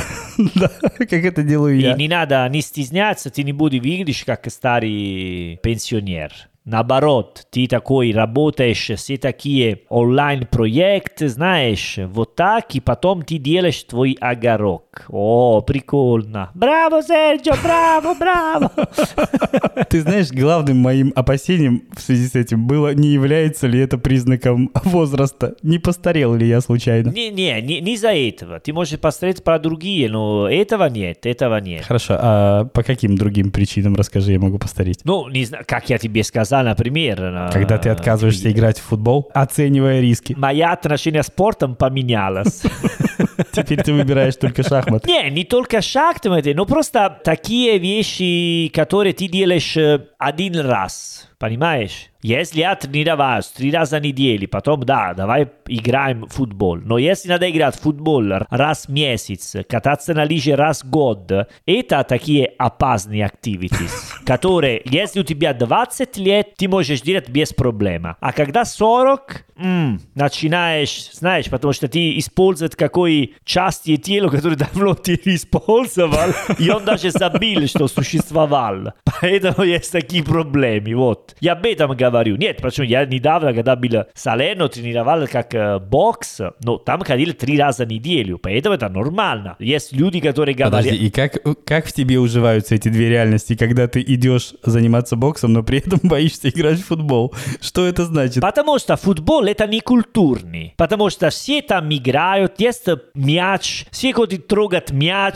Да, 0.55 0.67
как 0.97 1.13
это 1.13 1.43
делаю 1.43 1.77
И 1.77 1.81
я. 1.83 1.93
не 1.93 2.07
надо 2.07 2.47
не 2.49 2.61
стесняться, 2.61 3.29
ты 3.29 3.43
не 3.43 3.53
будешь 3.53 3.81
выглядеть 3.83 4.23
как 4.23 4.49
старый 4.49 5.59
пенсионер. 5.61 6.31
Наоборот, 6.65 7.45
ты 7.51 7.67
такой 7.67 8.13
работаешь, 8.13 8.89
все 8.95 9.17
такие 9.17 9.81
онлайн-проекты, 9.89 11.27
знаешь, 11.27 11.95
вот 11.97 12.35
так, 12.35 12.73
и 12.75 12.79
потом 12.79 13.21
ты 13.23 13.37
делаешь 13.37 13.83
твой 13.83 14.17
огорок. 14.21 14.92
О, 15.09 15.61
прикольно. 15.61 16.49
Браво, 16.53 17.01
Серджо, 17.01 17.53
браво, 17.63 18.13
браво. 18.13 18.71
Ты 19.89 20.01
знаешь, 20.01 20.31
главным 20.31 20.77
моим 20.77 21.11
опасением 21.15 21.83
в 21.95 22.01
связи 22.01 22.27
с 22.27 22.35
этим 22.35 22.67
было, 22.67 22.93
не 22.93 23.09
является 23.09 23.67
ли 23.67 23.79
это 23.79 23.97
признаком 23.97 24.71
возраста. 24.83 25.55
Не 25.63 25.79
постарел 25.79 26.35
ли 26.35 26.47
я 26.47 26.61
случайно? 26.61 27.09
Не-не, 27.09 27.61
не, 27.61 27.81
не 27.81 27.97
за 27.97 28.13
этого. 28.13 28.59
Ты 28.59 28.73
можешь 28.73 28.99
посмотреть 28.99 29.43
про 29.43 29.59
другие, 29.59 30.09
но 30.09 30.49
этого 30.49 30.89
нет, 30.89 31.25
этого 31.25 31.57
нет. 31.59 31.83
Хорошо, 31.85 32.15
а 32.19 32.65
по 32.65 32.83
каким 32.83 33.15
другим 33.17 33.51
причинам, 33.51 33.95
расскажи, 33.95 34.31
я 34.33 34.39
могу 34.39 34.57
постареть? 34.57 34.99
Ну, 35.03 35.27
не 35.29 35.45
знаю, 35.45 35.63
как 35.67 35.89
я 35.89 35.97
тебе 35.97 36.23
сказал, 36.23 36.63
например. 36.63 37.19
на- 37.19 37.49
Когда 37.51 37.77
ты 37.77 37.89
отказываешься 37.89 38.51
играть 38.51 38.79
в 38.79 38.83
футбол, 38.83 39.29
оценивая 39.33 40.01
риски. 40.01 40.33
Моя 40.37 40.71
отношение 40.73 41.23
с 41.23 41.27
спортом 41.27 41.75
поменялось. 41.75 42.61
Теперь 43.51 43.81
ты 43.81 43.91
выбираешь 43.93 44.35
только 44.35 44.61
шахмат. 44.83 45.05
Не, 45.05 45.29
не 45.29 45.43
только 45.43 45.81
шахматы, 45.81 46.53
но 46.53 46.65
просто 46.65 47.19
такие 47.23 47.77
вещи, 47.77 48.69
которые 48.73 49.13
ты 49.13 49.27
делаешь 49.27 49.75
э, 49.77 50.07
один 50.17 50.59
раз. 50.59 51.29
Понимаешь? 51.39 52.09
Если 52.23 52.61
я 52.61 52.73
тренироваюсь 52.75 53.47
три 53.47 53.69
раза 53.69 53.99
в 53.99 54.01
неделю, 54.01 54.47
потом 54.47 54.83
да, 54.83 55.13
давай 55.13 55.49
играем 55.67 56.25
в 56.25 56.29
футбол. 56.29 56.77
Но 56.77 56.97
если 56.97 57.27
надо 57.27 57.51
играть 57.51 57.75
в 57.75 57.81
футбол 57.81 58.23
раз 58.49 58.85
в 58.85 58.91
месяц, 58.93 59.57
кататься 59.67 60.13
на 60.13 60.23
лыжи 60.23 60.55
раз 60.55 60.85
в 60.85 60.89
год, 60.89 61.29
это 61.65 62.03
такие 62.05 62.45
опасные 62.57 63.29
activities, 63.29 63.91
которые, 64.25 64.81
если 64.85 65.19
у 65.19 65.23
тебя 65.23 65.53
20 65.53 66.15
лет, 66.17 66.55
ты 66.55 66.69
можешь 66.69 67.01
делать 67.01 67.27
без 67.27 67.51
проблем. 67.51 68.15
А 68.17 68.31
когда 68.31 68.63
40, 68.63 69.43
м, 69.57 69.99
начинаешь, 70.15 71.11
знаешь, 71.11 71.49
потому 71.49 71.73
что 71.73 71.89
ты 71.89 72.17
используешь 72.17 72.71
какой 72.77 73.35
части 73.43 73.97
тела, 73.97 74.29
которые 74.29 74.57
давно 74.57 74.93
ты 74.93 75.19
использовал, 75.25 76.29
и 76.57 76.69
он 76.69 76.85
даже 76.85 77.11
забыл, 77.11 77.67
что 77.67 77.89
существовал. 77.89 78.93
Поэтому 79.19 79.65
есть 79.65 79.91
такие 79.91 80.23
проблемы, 80.23 80.95
вот. 80.95 81.35
Я 81.41 81.51
об 81.51 81.65
этом 81.65 81.91
говорю. 81.91 82.12
Нет, 82.21 82.61
почему? 82.61 82.85
Я 82.85 83.05
недавно, 83.05 83.53
когда 83.53 83.75
был 83.75 84.05
Салено, 84.13 84.67
тренировал 84.69 85.27
как 85.27 85.53
э, 85.53 85.79
бокс, 85.79 86.39
но 86.63 86.77
там 86.77 87.01
ходил 87.01 87.33
три 87.33 87.57
раза 87.57 87.85
в 87.85 87.87
неделю, 87.89 88.37
поэтому 88.37 88.75
это 88.75 88.89
нормально. 88.89 89.55
Есть 89.59 89.93
люди, 89.93 90.19
которые 90.19 90.55
говорят... 90.55 90.83
Подожди, 90.83 91.05
и 91.05 91.09
как, 91.09 91.37
как 91.65 91.85
в 91.85 91.93
тебе 91.93 92.19
уживаются 92.19 92.75
эти 92.75 92.89
две 92.89 93.09
реальности, 93.09 93.55
когда 93.55 93.87
ты 93.87 94.01
идешь 94.01 94.53
заниматься 94.63 95.15
боксом, 95.15 95.53
но 95.53 95.63
при 95.63 95.79
этом 95.79 95.99
боишься 96.03 96.49
играть 96.49 96.79
в 96.79 96.85
футбол? 96.85 97.33
Что 97.61 97.85
это 97.85 98.05
значит? 98.05 98.41
Потому 98.41 98.79
что 98.79 98.95
футбол 98.95 99.43
это 99.45 99.67
не 99.67 99.81
культурный. 99.81 100.73
Потому 100.77 101.09
что 101.09 101.29
все 101.29 101.61
там 101.61 101.93
играют, 101.93 102.59
есть 102.59 102.87
мяч, 103.13 103.85
все 103.91 104.13
ходят 104.13 104.47
трогать 104.47 104.91
мяч. 104.91 105.35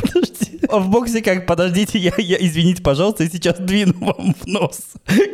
Подожди. 0.00 0.60
А 0.68 0.78
в 0.78 0.90
боксе 0.90 1.22
как? 1.22 1.46
Подождите, 1.46 1.98
я, 1.98 2.12
я, 2.18 2.36
извините, 2.40 2.82
пожалуйста, 2.82 3.24
я 3.24 3.30
сейчас 3.30 3.58
двину 3.58 3.94
вам 4.00 4.34
в 4.34 4.46
нос. 4.46 4.80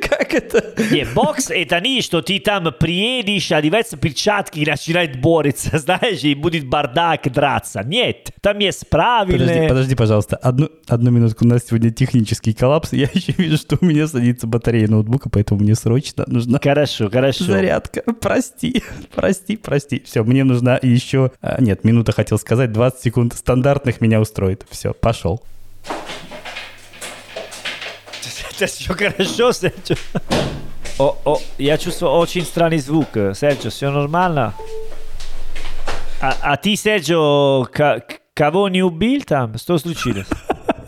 Как 0.09 0.33
это? 0.33 0.75
Не, 0.93 1.05
бокс 1.05 1.51
это 1.51 1.81
не, 1.81 2.03
что 2.03 2.23
ты 2.23 2.39
там 2.39 2.73
приедешь, 2.79 3.51
одевается 3.51 3.97
перчатки 3.97 4.61
и 4.61 4.67
начинает 4.67 5.21
бороться, 5.21 5.79
знаешь, 5.79 6.23
и 6.23 6.35
будет 6.35 6.69
бардак 6.69 7.33
драться. 7.33 7.83
Нет, 7.85 8.31
там 8.41 8.59
есть 8.59 8.89
Подожди, 8.89 8.91
правильные... 8.91 9.69
подожди, 9.69 9.95
пожалуйста. 9.95 10.37
Одну, 10.37 10.69
одну 10.87 11.11
минутку. 11.11 11.45
У 11.45 11.49
нас 11.49 11.65
сегодня 11.67 11.91
технический 11.91 12.53
коллапс. 12.53 12.93
Я 12.93 13.09
еще 13.13 13.33
вижу, 13.33 13.57
что 13.57 13.77
у 13.81 13.85
меня 13.85 14.07
садится 14.07 14.47
батарея 14.47 14.89
ноутбука, 14.89 15.31
поэтому 15.31 15.61
мне 15.61 15.75
срочно 15.75 16.25
нужна 16.29 16.61
Хорошо, 16.63 17.11
хорошо. 17.11 17.45
зарядка. 17.45 18.03
Прости, 18.21 18.83
прости, 19.15 19.57
прости. 19.57 20.03
Все, 20.05 20.23
мне 20.23 20.45
нужна 20.45 20.79
еще... 20.81 21.33
а, 21.41 21.61
нет, 21.61 21.85
минута 21.85 22.13
хотел 22.13 22.39
сказать, 22.39 22.73
20 22.73 23.01
секунд 23.01 23.35
стандартных 23.35 24.01
меня 24.01 24.21
устроит. 24.21 24.54
Все, 24.71 24.93
пошел. 24.93 25.43
Это 28.57 28.67
все 28.67 28.95
хорошо, 28.95 29.53
Серджо. 29.53 29.97
О, 30.99 31.17
о, 31.25 31.41
я 31.59 31.77
чувствую 31.77 32.13
очень 32.13 32.45
странный 32.45 32.79
звук. 32.79 33.09
Серджо, 33.35 33.71
все 33.71 33.91
нормально? 33.91 34.55
А, 36.21 36.37
а 36.41 36.57
ты, 36.57 36.77
к- 37.99 38.21
кого 38.33 38.69
не 38.69 38.83
убил 38.83 39.23
там? 39.23 39.59
Что 39.59 39.77
случилось? 39.79 40.29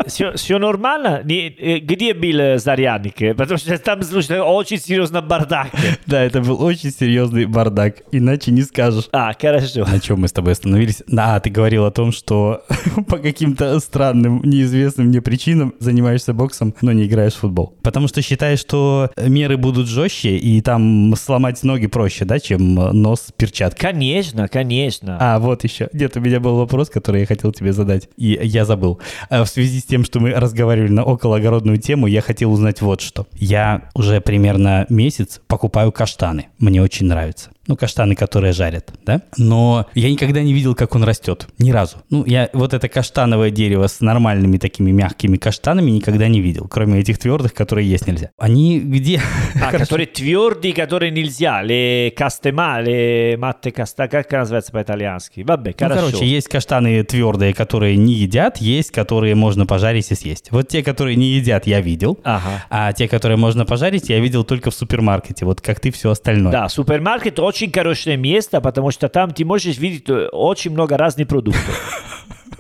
Все, 0.07 0.59
нормально? 0.59 1.23
Не, 1.25 1.81
где 1.81 2.15
был 2.15 2.41
э, 2.41 2.59
зарядник? 2.59 3.37
Потому 3.37 3.59
что 3.59 3.77
там 3.79 4.03
слушай, 4.03 4.41
очень 4.41 4.79
серьезно 4.79 5.23
бардак. 5.23 5.69
Да, 6.07 6.23
это 6.23 6.41
был 6.41 6.63
очень 6.63 6.91
серьезный 6.91 7.47
бардак, 7.47 8.03
иначе 8.13 8.51
не 8.51 8.63
скажешь. 8.63 9.09
А, 9.13 9.33
хорошо. 9.39 9.85
На 9.87 10.01
чем 10.01 10.21
мы 10.21 10.29
с 10.29 10.33
тобой 10.33 10.53
остановились? 10.53 11.03
Да, 11.07 11.41
ты 11.41 11.51
говорил 11.51 11.85
о 11.85 11.91
том, 11.91 12.13
что 12.13 12.63
по 13.09 13.19
каким-то 13.19 13.79
странным, 13.81 14.41
неизвестным 14.45 15.09
мне 15.09 15.21
причинам 15.21 15.75
занимаешься 15.81 16.33
боксом, 16.33 16.75
но 16.81 16.93
не 16.93 17.07
играешь 17.07 17.35
в 17.35 17.39
футбол. 17.39 17.75
Потому 17.83 18.09
что 18.09 18.23
считаешь, 18.23 18.61
что 18.61 19.11
меры 19.17 19.57
будут 19.57 19.89
жестче, 19.89 20.37
и 20.37 20.61
там 20.61 21.15
сломать 21.17 21.63
ноги 21.63 21.87
проще, 21.87 22.25
да, 22.25 22.39
чем 22.39 22.75
нос 22.75 23.29
перчатки. 23.37 23.81
Конечно, 23.81 24.49
конечно. 24.49 25.17
А, 25.21 25.39
вот 25.39 25.65
еще. 25.65 25.89
Где-то 25.93 26.21
у 26.21 26.23
меня 26.23 26.41
был 26.41 26.57
вопрос, 26.57 26.91
который 26.91 27.21
я 27.23 27.27
хотел 27.27 27.53
тебе 27.53 27.73
задать, 27.73 28.09
и 28.17 28.39
я 28.43 28.65
забыл. 28.65 29.01
А 29.31 29.45
В 29.45 29.49
связи 29.49 29.81
с 29.81 29.86
тем, 29.87 30.05
что 30.05 30.21
мы 30.21 30.33
разговаривали 30.33 30.91
на 30.91 31.03
окологородную 31.03 31.79
тему, 31.79 32.07
я 32.07 32.21
хотел 32.21 32.53
узнать 32.53 32.83
вот 32.83 33.01
что. 33.01 33.27
Я 33.35 33.89
уже 33.95 34.21
примерно 34.21 34.87
месяц 34.89 35.41
покупаю 35.47 35.93
каштаны. 35.93 36.47
Мне 36.59 36.83
очень 36.83 37.07
нравится. 37.07 37.51
Ну, 37.67 37.77
каштаны, 37.77 38.15
которые 38.15 38.53
жарят, 38.53 38.93
да? 39.05 39.23
Но 39.37 39.87
я 39.95 40.11
никогда 40.11 40.43
не 40.43 40.53
видел, 40.53 40.75
как 40.75 40.95
он 40.95 41.03
растет. 41.05 41.49
Ни 41.59 41.71
разу. 41.73 41.97
Ну, 42.11 42.25
я 42.25 42.49
вот 42.53 42.75
это 42.75 42.89
каштановое 42.89 43.51
дерево 43.51 43.87
с 43.89 44.01
нормальными 44.01 44.59
такими 44.59 44.93
мягкими 44.93 45.37
каштанами 45.37 45.91
никогда 45.91 46.29
не 46.29 46.41
видел, 46.41 46.69
кроме 46.69 47.01
этих 47.01 47.19
твердых, 47.19 47.55
которые 47.55 47.89
есть 47.89 48.07
нельзя. 48.07 48.31
Они 48.39 48.79
где? 48.81 49.21
А, 49.61 49.73
которые 49.73 50.07
твердые, 50.07 50.75
которые 50.75 51.11
нельзя. 51.11 51.63
Le 51.65 52.13
castema, 52.15 52.81
le 52.81 53.37
matte 53.37 53.73
casta, 53.73 54.07
как 54.07 54.31
называется 54.31 54.71
по-итальянски? 54.71 55.41
Vabbè, 55.41 55.75
Ну, 55.81 55.89
короче, 55.89 56.27
есть 56.27 56.49
каштаны 56.49 57.03
твердые, 57.03 57.53
которые 57.53 57.97
не 57.97 58.13
едят, 58.13 58.59
есть, 58.59 58.93
которые 58.93 59.35
можно 59.35 59.67
пожарить 59.67 60.11
и 60.13 60.15
съесть. 60.15 60.53
Вот 60.53 60.69
те, 60.69 60.83
которые 60.83 61.17
не 61.17 61.31
едят, 61.31 61.67
я 61.67 61.81
видел. 61.81 62.19
Ага. 62.23 62.65
А 62.71 62.93
те, 62.93 63.09
которые 63.09 63.39
можно 63.39 63.65
пожарить, 63.65 64.09
я 64.09 64.21
видел 64.21 64.45
только 64.45 64.71
в 64.71 64.75
супермаркете. 64.75 65.45
Вот 65.47 65.61
как 65.61 65.81
ты 65.81 65.91
все 65.91 66.11
остальное. 66.11 66.53
Да, 66.53 66.69
супермаркет 66.69 67.41
очень 67.41 67.56
хорошее 67.75 68.17
место, 68.17 68.61
потому 68.61 68.91
что 68.91 69.09
там 69.09 69.33
ты 69.33 69.45
можешь 69.45 69.79
видеть 69.79 70.09
э, 70.09 70.29
очень 70.29 70.71
много 70.71 70.97
разных 70.97 71.29
продуктов. 71.29 72.05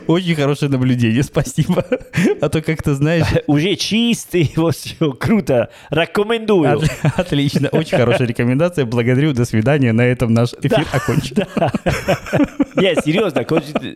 Очень 0.07 0.35
хорошее 0.37 0.71
наблюдение, 0.71 1.23
спасибо. 1.23 1.85
А 2.41 2.49
то 2.49 2.61
как-то 2.61 2.95
знаешь... 2.95 3.27
Уже 3.47 3.77
чистый, 3.77 4.53
вот 4.57 4.77
все, 4.77 5.13
круто. 5.13 5.71
Рекомендую. 5.91 6.79
От- 6.79 7.19
Отлично, 7.19 7.69
очень 7.73 7.97
хорошая 7.97 8.27
рекомендация. 8.29 8.85
Благодарю, 8.85 9.33
до 9.33 9.45
свидания. 9.45 9.93
На 9.93 10.03
этом 10.03 10.35
наш 10.35 10.53
эфир 10.63 10.87
окончен. 10.93 11.37
Нет, 12.77 12.99
серьезно, 13.05 13.45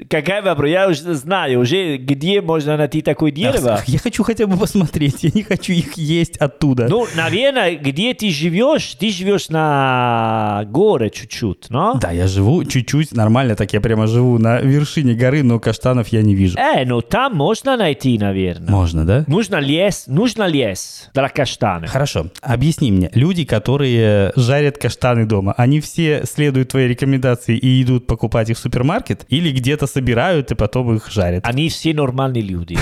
какая 0.09 0.43
вопрос? 0.43 0.71
Я 0.71 0.89
уже 0.89 1.15
знаю, 1.15 1.61
уже 1.61 1.97
где 1.99 2.41
можно 2.41 2.77
найти 2.77 3.03
такое 3.03 3.31
дерево. 3.31 3.81
Я 3.87 3.99
хочу 3.99 4.23
хотя 4.23 4.47
бы 4.47 4.57
посмотреть, 4.57 5.23
я 5.23 5.31
не 5.35 5.43
хочу 5.43 5.73
их 5.73 5.95
есть 5.95 6.37
оттуда. 6.39 6.89
Ну, 6.89 7.07
наверное, 7.15 7.77
где 7.77 8.15
ты 8.15 8.31
живешь, 8.31 8.95
ты 8.95 9.11
живешь 9.11 9.49
на 9.51 10.65
горе 10.69 11.11
чуть-чуть, 11.11 11.67
но? 11.69 11.95
Да, 12.01 12.11
я 12.11 12.27
живу 12.27 12.65
чуть-чуть 12.65 13.13
нормально, 13.13 13.55
так 13.55 13.73
я 13.73 13.81
прямо 13.81 14.07
живу 14.07 14.39
на 14.39 14.61
вершине 14.61 15.15
горы, 15.15 15.43
но 15.43 15.59
каштанов 16.01 16.09
я 16.09 16.23
не 16.23 16.35
вижу. 16.35 16.59
Э, 16.59 16.85
ну 16.85 17.01
там 17.01 17.35
можно 17.35 17.77
найти, 17.77 18.19
наверное. 18.19 18.71
Можно, 18.71 19.05
да? 19.05 19.25
Нужно 19.27 19.57
лес, 19.57 20.05
нужно 20.07 20.47
лес 20.47 21.11
для 21.15 21.29
каштана. 21.29 21.87
Хорошо, 21.87 22.27
объясни 22.43 22.91
мне, 22.91 23.11
люди, 23.15 23.45
которые 23.45 24.33
жарят 24.37 24.79
каштаны 24.79 25.27
дома, 25.27 25.55
они 25.57 25.81
все 25.81 26.25
следуют 26.25 26.71
твоей 26.71 26.89
рекомендации 26.89 27.57
и 27.57 27.83
идут 27.83 28.07
покупать 28.07 28.51
их 28.51 28.57
в 28.57 28.61
супермаркет 28.61 29.25
или 29.29 29.51
где-то 29.51 29.87
собирают 29.87 30.51
и 30.51 30.55
потом 30.55 30.95
их 30.97 31.11
жарят? 31.11 31.47
Они 31.47 31.69
все 31.69 31.95
нормальные 31.95 32.43
люди. 32.43 32.79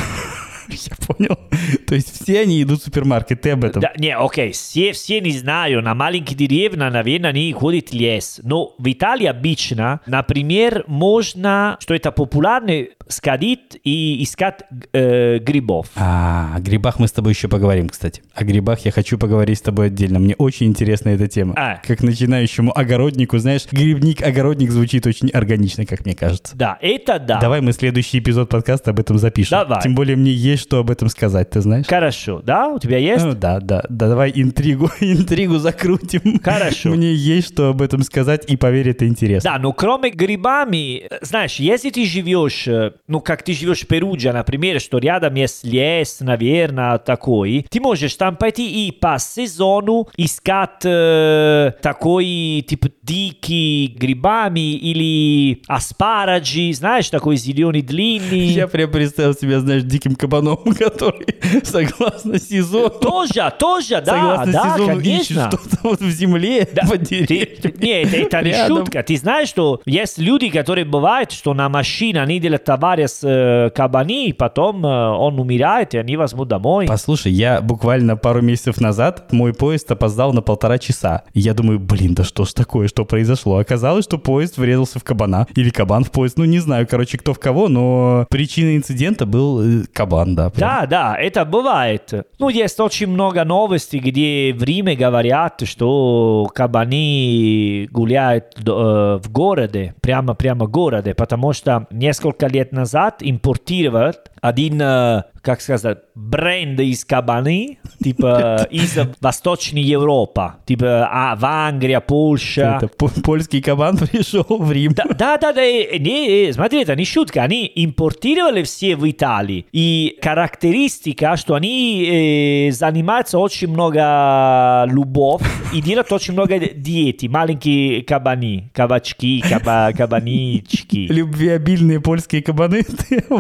Я 0.71 1.07
понял. 1.07 1.39
То 1.87 1.95
есть 1.95 2.23
все 2.23 2.41
они 2.41 2.63
идут 2.63 2.81
в 2.81 2.85
супермаркет, 2.85 3.41
ты 3.41 3.51
об 3.51 3.65
этом. 3.65 3.81
Да, 3.81 3.93
не, 3.97 4.15
окей, 4.15 4.53
все, 4.53 4.93
все 4.93 5.21
не 5.21 5.33
знаю, 5.33 5.83
на 5.83 5.95
маленькие 5.95 6.37
деревни, 6.37 6.79
наверное, 6.79 7.31
они 7.31 7.53
ходят 7.53 7.91
в 7.91 7.95
лес. 7.95 8.41
Но 8.43 8.75
в 8.79 8.91
Италии 8.91 9.27
обычно, 9.27 10.01
например, 10.07 10.85
можно, 10.87 11.77
что 11.81 11.95
это 11.95 12.13
популярно, 12.13 12.87
сходить 13.09 13.81
и 13.85 14.23
искать 14.23 14.61
э, 14.93 15.39
грибов. 15.39 15.87
А, 15.97 16.55
о 16.57 16.61
грибах 16.61 16.99
мы 16.99 17.09
с 17.09 17.13
тобой 17.13 17.33
еще 17.33 17.49
поговорим, 17.49 17.89
кстати. 17.89 18.23
О 18.35 18.45
грибах 18.45 18.81
я 18.81 18.91
хочу 18.91 19.19
поговорить 19.19 19.59
с 19.59 19.63
тобой 19.63 19.87
отдельно. 19.87 20.19
Мне 20.19 20.35
очень 20.37 20.67
интересна 20.67 21.11
эта 21.11 21.27
тема. 21.27 21.55
А. 21.57 21.77
Как 21.77 22.03
начинающему 22.03 22.77
огороднику, 22.77 23.39
знаешь, 23.39 23.67
грибник-огородник 23.71 24.71
звучит 24.71 25.07
очень 25.07 25.31
органично, 25.31 25.87
как 25.87 26.05
мне 26.05 26.15
кажется. 26.15 26.57
Да, 26.57 26.79
это 26.83 27.19
да. 27.19 27.41
Давай 27.41 27.61
мы 27.61 27.73
следующий 27.73 28.19
эпизод 28.19 28.51
подкаста 28.51 28.91
об 28.91 29.01
этом 29.01 29.19
запишем. 29.19 29.59
Давай. 29.59 29.83
Тем 29.83 29.95
более 29.95 30.17
мне 30.17 30.33
есть 30.33 30.58
что 30.61 30.79
об 30.79 30.91
этом 30.91 31.09
сказать, 31.09 31.51
ты 31.51 31.61
знаешь? 31.61 31.87
Хорошо, 31.87 32.43
да? 32.45 32.69
У 32.69 32.79
тебя 32.79 32.99
есть? 32.99 33.25
Ну, 33.25 33.33
да, 33.33 33.61
да, 33.61 33.85
да, 33.89 34.09
давай 34.09 34.33
интригу, 34.35 34.91
интригу 35.01 35.59
закрутим. 35.59 36.41
Хорошо. 36.43 36.91
Мне 36.91 37.13
есть 37.13 37.49
что 37.53 37.69
об 37.69 37.83
этом 37.83 38.03
сказать, 38.03 38.45
и 38.49 38.57
поверь, 38.57 38.91
это 38.91 39.07
интересно. 39.07 39.53
Да, 39.53 39.59
но 39.59 39.73
кроме 39.73 40.11
грибами, 40.11 41.09
знаешь, 41.23 41.57
если 41.57 41.91
ты 41.91 42.05
живешь, 42.05 42.67
э, 42.69 42.93
ну, 43.07 43.21
как 43.21 43.43
ты 43.43 43.53
живешь 43.53 43.81
в 43.81 43.87
Перудже, 43.87 44.33
например, 44.33 44.81
что 44.81 44.99
рядом 44.99 45.35
есть 45.35 45.65
лес, 45.65 46.19
наверное, 46.21 46.99
такой, 46.99 47.67
ты 47.71 47.81
можешь 47.81 48.15
там 48.15 48.37
пойти 48.37 48.89
и 48.89 48.93
по 48.93 49.19
сезону 49.19 50.09
искать 50.17 50.85
э, 50.85 51.73
такой, 51.83 52.65
типа, 52.67 52.89
дикий 53.03 53.95
грибами 53.99 54.75
или 54.75 55.63
аспараджи, 55.67 56.73
знаешь, 56.73 57.11
такой 57.11 57.37
зеленый 57.37 57.83
длинный. 57.83 58.47
Я 58.47 58.69
прям 58.69 58.91
представил 58.91 59.35
себя, 59.35 59.61
знаешь, 59.61 59.83
диким 59.83 60.15
кабаном, 60.15 60.48
который, 60.79 61.27
согласно 61.65 62.39
сезону, 62.39 62.91
Тоже, 62.91 63.53
тоже, 63.59 64.03
да, 64.05 64.45
да, 64.47 64.77
ищет 64.77 65.03
конечно. 65.03 65.51
что-то 65.51 65.79
вот 65.83 66.01
в 66.01 66.11
земле, 66.11 66.67
под 66.67 67.09
Ты- 67.09 67.27
деревьями. 67.27 67.75
не, 67.79 68.03
это, 68.03 68.17
это 68.17 68.43
не 68.45 68.67
шутка. 68.67 69.03
Ты 69.03 69.17
знаешь, 69.17 69.49
что 69.49 69.81
есть 69.87 70.19
люди, 70.19 70.49
которые 70.49 70.85
бывают, 70.85 71.33
что 71.33 71.55
на 71.55 71.69
машине 71.69 72.23
они 72.23 72.41
делают 72.41 72.65
товары 72.65 73.09
с 73.09 73.21
э, 73.23 73.71
кабани, 73.75 74.33
потом 74.33 74.85
э, 74.85 74.89
он 74.89 75.39
умирает, 75.39 75.95
и 75.95 75.99
они 75.99 76.17
возьмут 76.17 76.49
домой. 76.49 76.87
Послушай, 76.87 77.33
я 77.33 77.61
буквально 77.61 78.17
пару 78.17 78.43
месяцев 78.43 78.81
назад, 78.81 79.33
мой 79.33 79.53
поезд 79.53 79.91
опоздал 79.91 80.33
на 80.33 80.43
полтора 80.43 80.79
часа. 80.79 81.23
Я 81.35 81.55
думаю, 81.55 81.79
блин, 81.79 82.15
да 82.15 82.25
что 82.25 82.45
ж 82.45 82.53
такое, 82.53 82.89
что 82.89 83.05
произошло? 83.05 83.59
Оказалось, 83.59 84.05
что 84.05 84.19
поезд 84.19 84.59
врезался 84.59 84.99
в 84.99 85.05
кабана. 85.05 85.47
Или 85.55 85.71
кабан 85.71 86.05
в 86.05 86.11
поезд. 86.11 86.39
Ну, 86.39 86.45
не 86.45 86.59
знаю, 86.59 86.87
короче, 86.89 87.19
кто 87.19 87.35
в 87.35 87.39
кого, 87.39 87.69
но 87.69 88.27
причиной 88.31 88.77
инцидента 88.77 89.27
был 89.27 89.61
э, 89.61 89.85
кабан, 89.93 90.35
да. 90.39 90.51
прям. 90.51 90.69
Да, 90.69 90.87
да, 90.87 91.17
это 91.17 91.45
бывает. 91.45 92.13
Ну, 92.39 92.49
есть 92.49 92.81
очень 92.81 93.09
много 93.09 93.45
новостей, 93.45 94.01
где 94.01 94.55
в 94.57 94.63
Риме 94.63 94.95
говорят, 94.95 95.63
что 95.65 96.49
кабани 96.55 97.89
гуляют 97.91 98.57
э, 98.59 99.19
в 99.23 99.31
городе, 99.31 99.95
прямо 100.01 100.35
прямо 100.35 100.67
в 100.67 100.71
городе, 100.71 101.15
потому 101.15 101.53
что 101.53 101.87
несколько 101.91 102.47
лет 102.47 102.73
назад 102.73 103.17
импортировал 103.21 104.13
один, 104.41 104.81
э, 104.81 105.23
как 105.43 105.61
сказать, 105.61 105.99
бренд 106.15 106.81
из 106.81 107.05
кабаны, 107.05 107.79
типа 108.03 108.67
из 108.71 108.99
Восточной 109.21 109.83
Европы, 109.83 110.53
типа 110.67 111.09
а, 111.11 111.37
в 111.37 111.45
Англия, 111.45 112.01
Польша. 112.01 112.79
Это 112.79 112.89
по- 112.89 113.09
польский 113.09 113.63
кабан 113.63 113.97
пришел 113.99 114.45
в 114.49 114.71
Рим. 114.73 114.93
Да, 114.95 115.05
да, 115.05 115.39
да, 115.39 115.53
да, 115.53 115.63
не, 115.63 116.51
смотри, 116.53 116.83
это 116.83 116.95
не 116.97 117.05
шутка, 117.05 117.43
они 117.43 117.71
импортировали 117.75 118.63
все 118.63 118.97
в 118.97 119.09
Италии. 119.09 119.67
И 119.73 120.19
характеристика, 120.23 121.37
что 121.37 121.55
они 121.55 122.69
э, 122.69 122.73
занимаются 122.73 123.39
очень 123.39 123.69
много 123.69 124.85
любовь 124.87 125.43
и 125.73 125.81
делают 125.81 126.13
очень 126.13 126.33
много 126.33 126.59
диеты, 126.59 127.29
маленькие 127.29 128.03
кабани, 128.03 128.71
кабачки, 128.75 129.43
каба, 129.49 129.93
кабанички. 129.97 131.07
Любвеобильные 131.11 132.01
польские 132.01 132.43
кабаны. 132.43 132.83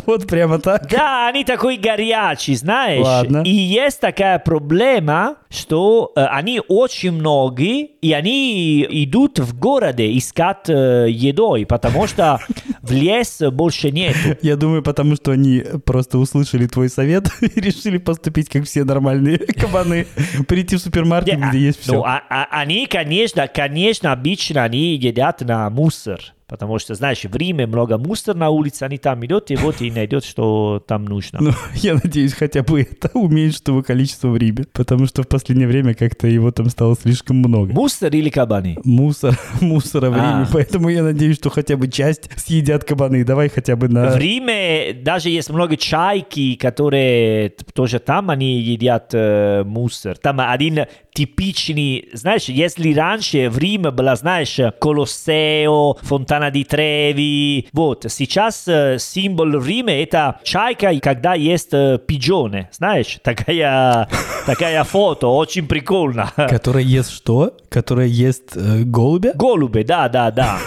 Вот 0.06 0.26
прямо 0.26 0.58
так. 0.58 0.88
Да, 0.90 1.28
они 1.28 1.44
такой 1.44 1.76
горячий, 1.88 2.54
знаешь. 2.54 3.04
Ладно. 3.04 3.42
И 3.44 3.50
есть 3.50 4.00
такая 4.00 4.38
проблема, 4.38 5.36
что 5.50 6.12
э, 6.14 6.24
они 6.24 6.60
очень 6.68 7.12
многие, 7.12 7.86
и 8.02 8.12
они 8.12 8.86
идут 8.88 9.38
в 9.38 9.58
городе 9.58 10.16
искать 10.16 10.68
э, 10.68 11.06
едой, 11.08 11.66
потому 11.66 12.06
что 12.06 12.38
в 12.82 12.92
лес 12.92 13.40
больше 13.52 13.90
нет. 13.90 14.16
Я 14.42 14.56
думаю, 14.56 14.82
потому 14.82 15.16
что 15.16 15.32
они 15.32 15.62
просто 15.84 16.18
услышали 16.18 16.66
твой 16.66 16.88
совет 16.88 17.28
и 17.40 17.60
решили 17.60 17.98
поступить, 17.98 18.48
как 18.48 18.64
все 18.64 18.84
нормальные 18.84 19.38
кабаны. 19.60 20.06
Прийти 20.46 20.76
в 20.76 20.80
супермаркет, 20.80 21.38
где 21.40 21.58
есть 21.58 21.80
все. 21.80 21.92
Ну, 21.94 22.04
а- 22.04 22.22
а- 22.28 22.48
они, 22.50 22.86
конечно, 22.86 23.48
конечно, 23.48 24.12
обычно 24.12 24.64
они 24.64 24.94
едят 24.96 25.40
на 25.40 25.68
мусор. 25.70 26.20
Потому 26.48 26.78
что, 26.78 26.94
знаешь, 26.94 27.24
в 27.24 27.36
Риме 27.36 27.66
много 27.66 27.98
мусора 27.98 28.34
на 28.34 28.48
улице, 28.48 28.84
они 28.84 28.96
там 28.96 29.24
идут, 29.26 29.50
и 29.50 29.56
вот 29.56 29.82
и 29.82 29.90
найдет, 29.90 30.24
что 30.24 30.82
там 30.86 31.04
нужно. 31.04 31.38
Ну, 31.42 31.50
я 31.74 31.94
надеюсь, 31.94 32.32
хотя 32.32 32.62
бы 32.62 32.80
это 32.80 33.10
уменьшит 33.14 33.68
его 33.68 33.82
количество 33.82 34.28
в 34.28 34.36
Риме, 34.38 34.64
потому 34.72 35.04
что 35.04 35.22
в 35.22 35.28
последнее 35.28 35.68
время 35.68 35.92
как-то 35.92 36.26
его 36.26 36.50
там 36.50 36.70
стало 36.70 36.96
слишком 36.96 37.36
много. 37.36 37.74
Мусор 37.74 38.14
или 38.14 38.30
кабаны? 38.30 38.78
Мусор, 38.82 39.38
мусора 39.60 40.08
в 40.08 40.14
А. 40.14 40.16
Риме, 40.16 40.46
поэтому 40.50 40.88
я 40.88 41.02
надеюсь, 41.02 41.36
что 41.36 41.50
хотя 41.50 41.76
бы 41.76 41.86
часть 41.88 42.30
съедят 42.38 42.84
кабаны. 42.84 43.24
Давай 43.24 43.50
хотя 43.50 43.76
бы 43.76 43.88
на... 43.88 44.08
В 44.12 44.16
Риме 44.16 44.94
даже 44.94 45.28
есть 45.28 45.50
много 45.50 45.76
чайки, 45.76 46.54
которые 46.54 47.50
тоже 47.74 47.98
там 47.98 48.30
они 48.30 48.58
едят 48.58 49.10
э, 49.12 49.64
мусор. 49.64 50.16
Там 50.16 50.40
один 50.40 50.86
типичный, 51.18 52.08
знаешь, 52.12 52.44
если 52.44 52.94
раньше 52.94 53.50
в 53.50 53.58
Риме 53.58 53.90
было, 53.90 54.14
знаешь, 54.14 54.56
Колоссео, 54.80 55.94
Фонтана 56.02 56.52
di 56.52 56.64
Треви, 56.64 57.66
вот, 57.72 58.06
сейчас 58.08 58.68
символ 58.98 59.58
в 59.58 59.66
Риме 59.66 60.04
это 60.04 60.38
чайка, 60.44 60.96
когда 61.00 61.34
есть 61.34 61.72
пиджоны, 62.06 62.68
знаешь, 62.70 63.18
такая, 63.24 64.08
такая 64.46 64.84
фото, 64.84 65.26
очень 65.26 65.66
прикольно. 65.66 66.32
Которая 66.36 66.84
ест 66.84 67.10
что? 67.10 67.52
Которая 67.68 68.06
ест 68.06 68.56
э, 68.56 68.84
голубя? 68.84 69.32
Голуби, 69.34 69.82
да, 69.82 70.08
да, 70.08 70.30
да. 70.30 70.58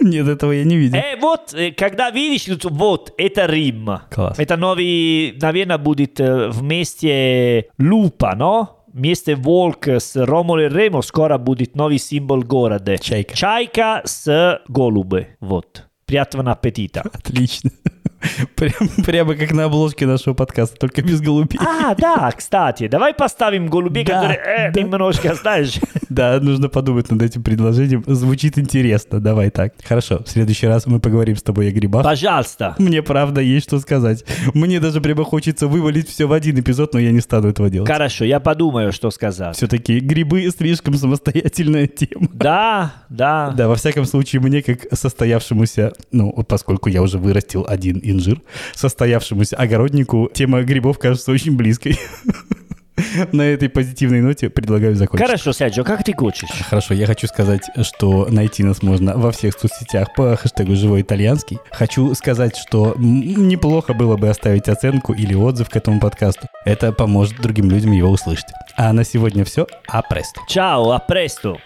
Нет, 0.00 0.26
этого 0.26 0.50
я 0.50 0.64
не 0.64 0.76
видел. 0.76 0.98
Э, 0.98 1.16
вот, 1.20 1.54
когда 1.76 2.10
видишь, 2.10 2.48
вот, 2.64 3.12
это 3.16 3.46
Рим. 3.46 4.00
Класс. 4.10 4.40
Это 4.40 4.56
новый, 4.56 5.38
наверное, 5.40 5.78
будет 5.78 6.18
вместе 6.18 7.68
Лупа, 7.78 8.34
но? 8.34 8.83
Вместе 8.94 9.34
волк 9.34 9.88
с 9.88 10.14
Ромул 10.14 10.60
и 10.60 10.68
Ремо 10.68 11.02
скоро 11.02 11.36
будет 11.36 11.74
новый 11.74 11.98
символ 11.98 12.42
города. 12.42 12.96
Чайка. 12.96 13.34
Чайка 13.34 14.02
с 14.04 14.62
голубы. 14.68 15.36
Вот. 15.40 15.88
Приятного 16.06 16.52
аппетита. 16.52 17.00
Отлично. 17.00 17.72
Прям, 18.56 18.88
прямо 19.04 19.34
как 19.34 19.52
на 19.52 19.64
обложке 19.64 20.06
нашего 20.06 20.34
подкаста, 20.34 20.76
только 20.76 21.02
без 21.02 21.20
голубей. 21.20 21.58
А, 21.60 21.94
да, 21.94 22.30
кстати, 22.36 22.88
давай 22.88 23.14
поставим 23.14 23.68
голубей, 23.68 24.04
Да, 24.04 24.14
которые 24.14 24.38
э, 24.38 24.72
да. 24.72 24.80
немножко, 24.80 25.34
знаешь. 25.34 25.74
Да, 26.10 26.38
нужно 26.40 26.68
подумать 26.68 27.10
над 27.10 27.22
этим 27.22 27.42
предложением. 27.42 28.04
Звучит 28.06 28.56
интересно. 28.56 29.20
Давай 29.20 29.50
так. 29.50 29.74
Хорошо, 29.82 30.22
в 30.24 30.28
следующий 30.28 30.68
раз 30.68 30.86
мы 30.86 31.00
поговорим 31.00 31.34
с 31.34 31.42
тобой 31.42 31.68
о 31.68 31.72
грибах. 31.72 32.04
Пожалуйста. 32.04 32.76
Мне 32.78 33.02
правда 33.02 33.40
есть 33.40 33.66
что 33.66 33.80
сказать. 33.80 34.24
Мне 34.52 34.78
даже 34.78 35.00
прямо 35.00 35.24
хочется 35.24 35.66
вывалить 35.66 36.08
все 36.08 36.26
в 36.26 36.32
один 36.32 36.60
эпизод, 36.60 36.94
но 36.94 37.00
я 37.00 37.10
не 37.10 37.20
стану 37.20 37.48
этого 37.48 37.68
делать. 37.68 37.90
Хорошо, 37.90 38.24
я 38.24 38.38
подумаю, 38.38 38.92
что 38.92 39.10
сказать. 39.10 39.56
Все-таки 39.56 39.98
грибы 39.98 40.48
слишком 40.56 40.94
самостоятельная 40.94 41.88
тема. 41.88 42.28
Да, 42.32 42.92
да. 43.08 43.50
Да, 43.56 43.66
во 43.66 43.74
всяком 43.74 44.04
случае, 44.04 44.40
мне 44.40 44.62
как 44.62 44.86
состоявшемуся, 44.92 45.92
ну, 46.12 46.32
поскольку 46.46 46.88
я 46.88 47.02
уже 47.02 47.18
вырастил 47.18 47.66
один 47.68 47.98
инжир, 48.14 48.40
состоявшемуся 48.74 49.56
огороднику, 49.56 50.30
тема 50.32 50.62
грибов 50.62 50.98
кажется 50.98 51.32
очень 51.32 51.56
близкой. 51.56 51.98
На 53.32 53.42
этой 53.42 53.68
позитивной 53.68 54.20
ноте 54.20 54.48
предлагаю 54.50 54.94
закончить. 54.94 55.26
Хорошо, 55.26 55.52
Серджио, 55.52 55.84
как 55.84 56.04
ты 56.04 56.12
хочешь? 56.12 56.48
Хорошо, 56.68 56.94
я 56.94 57.06
хочу 57.06 57.26
сказать, 57.26 57.62
что 57.82 58.26
найти 58.30 58.62
нас 58.62 58.82
можно 58.82 59.16
во 59.16 59.32
всех 59.32 59.58
соцсетях 59.58 60.14
по 60.14 60.36
хэштегу 60.36 60.76
«Живой 60.76 61.02
итальянский». 61.02 61.58
Хочу 61.72 62.14
сказать, 62.14 62.56
что 62.56 62.94
неплохо 62.96 63.94
было 63.94 64.16
бы 64.16 64.28
оставить 64.28 64.68
оценку 64.68 65.12
или 65.12 65.34
отзыв 65.34 65.70
к 65.70 65.76
этому 65.76 66.00
подкасту. 66.00 66.46
Это 66.64 66.92
поможет 66.92 67.40
другим 67.40 67.70
людям 67.70 67.92
его 67.92 68.10
услышать. 68.10 68.46
А 68.76 68.92
на 68.92 69.04
сегодня 69.04 69.44
все. 69.44 69.66
А 69.88 70.02
престо. 70.02 70.40
Ciao, 70.48 70.92
a 70.92 71.02
presto. 71.08 71.58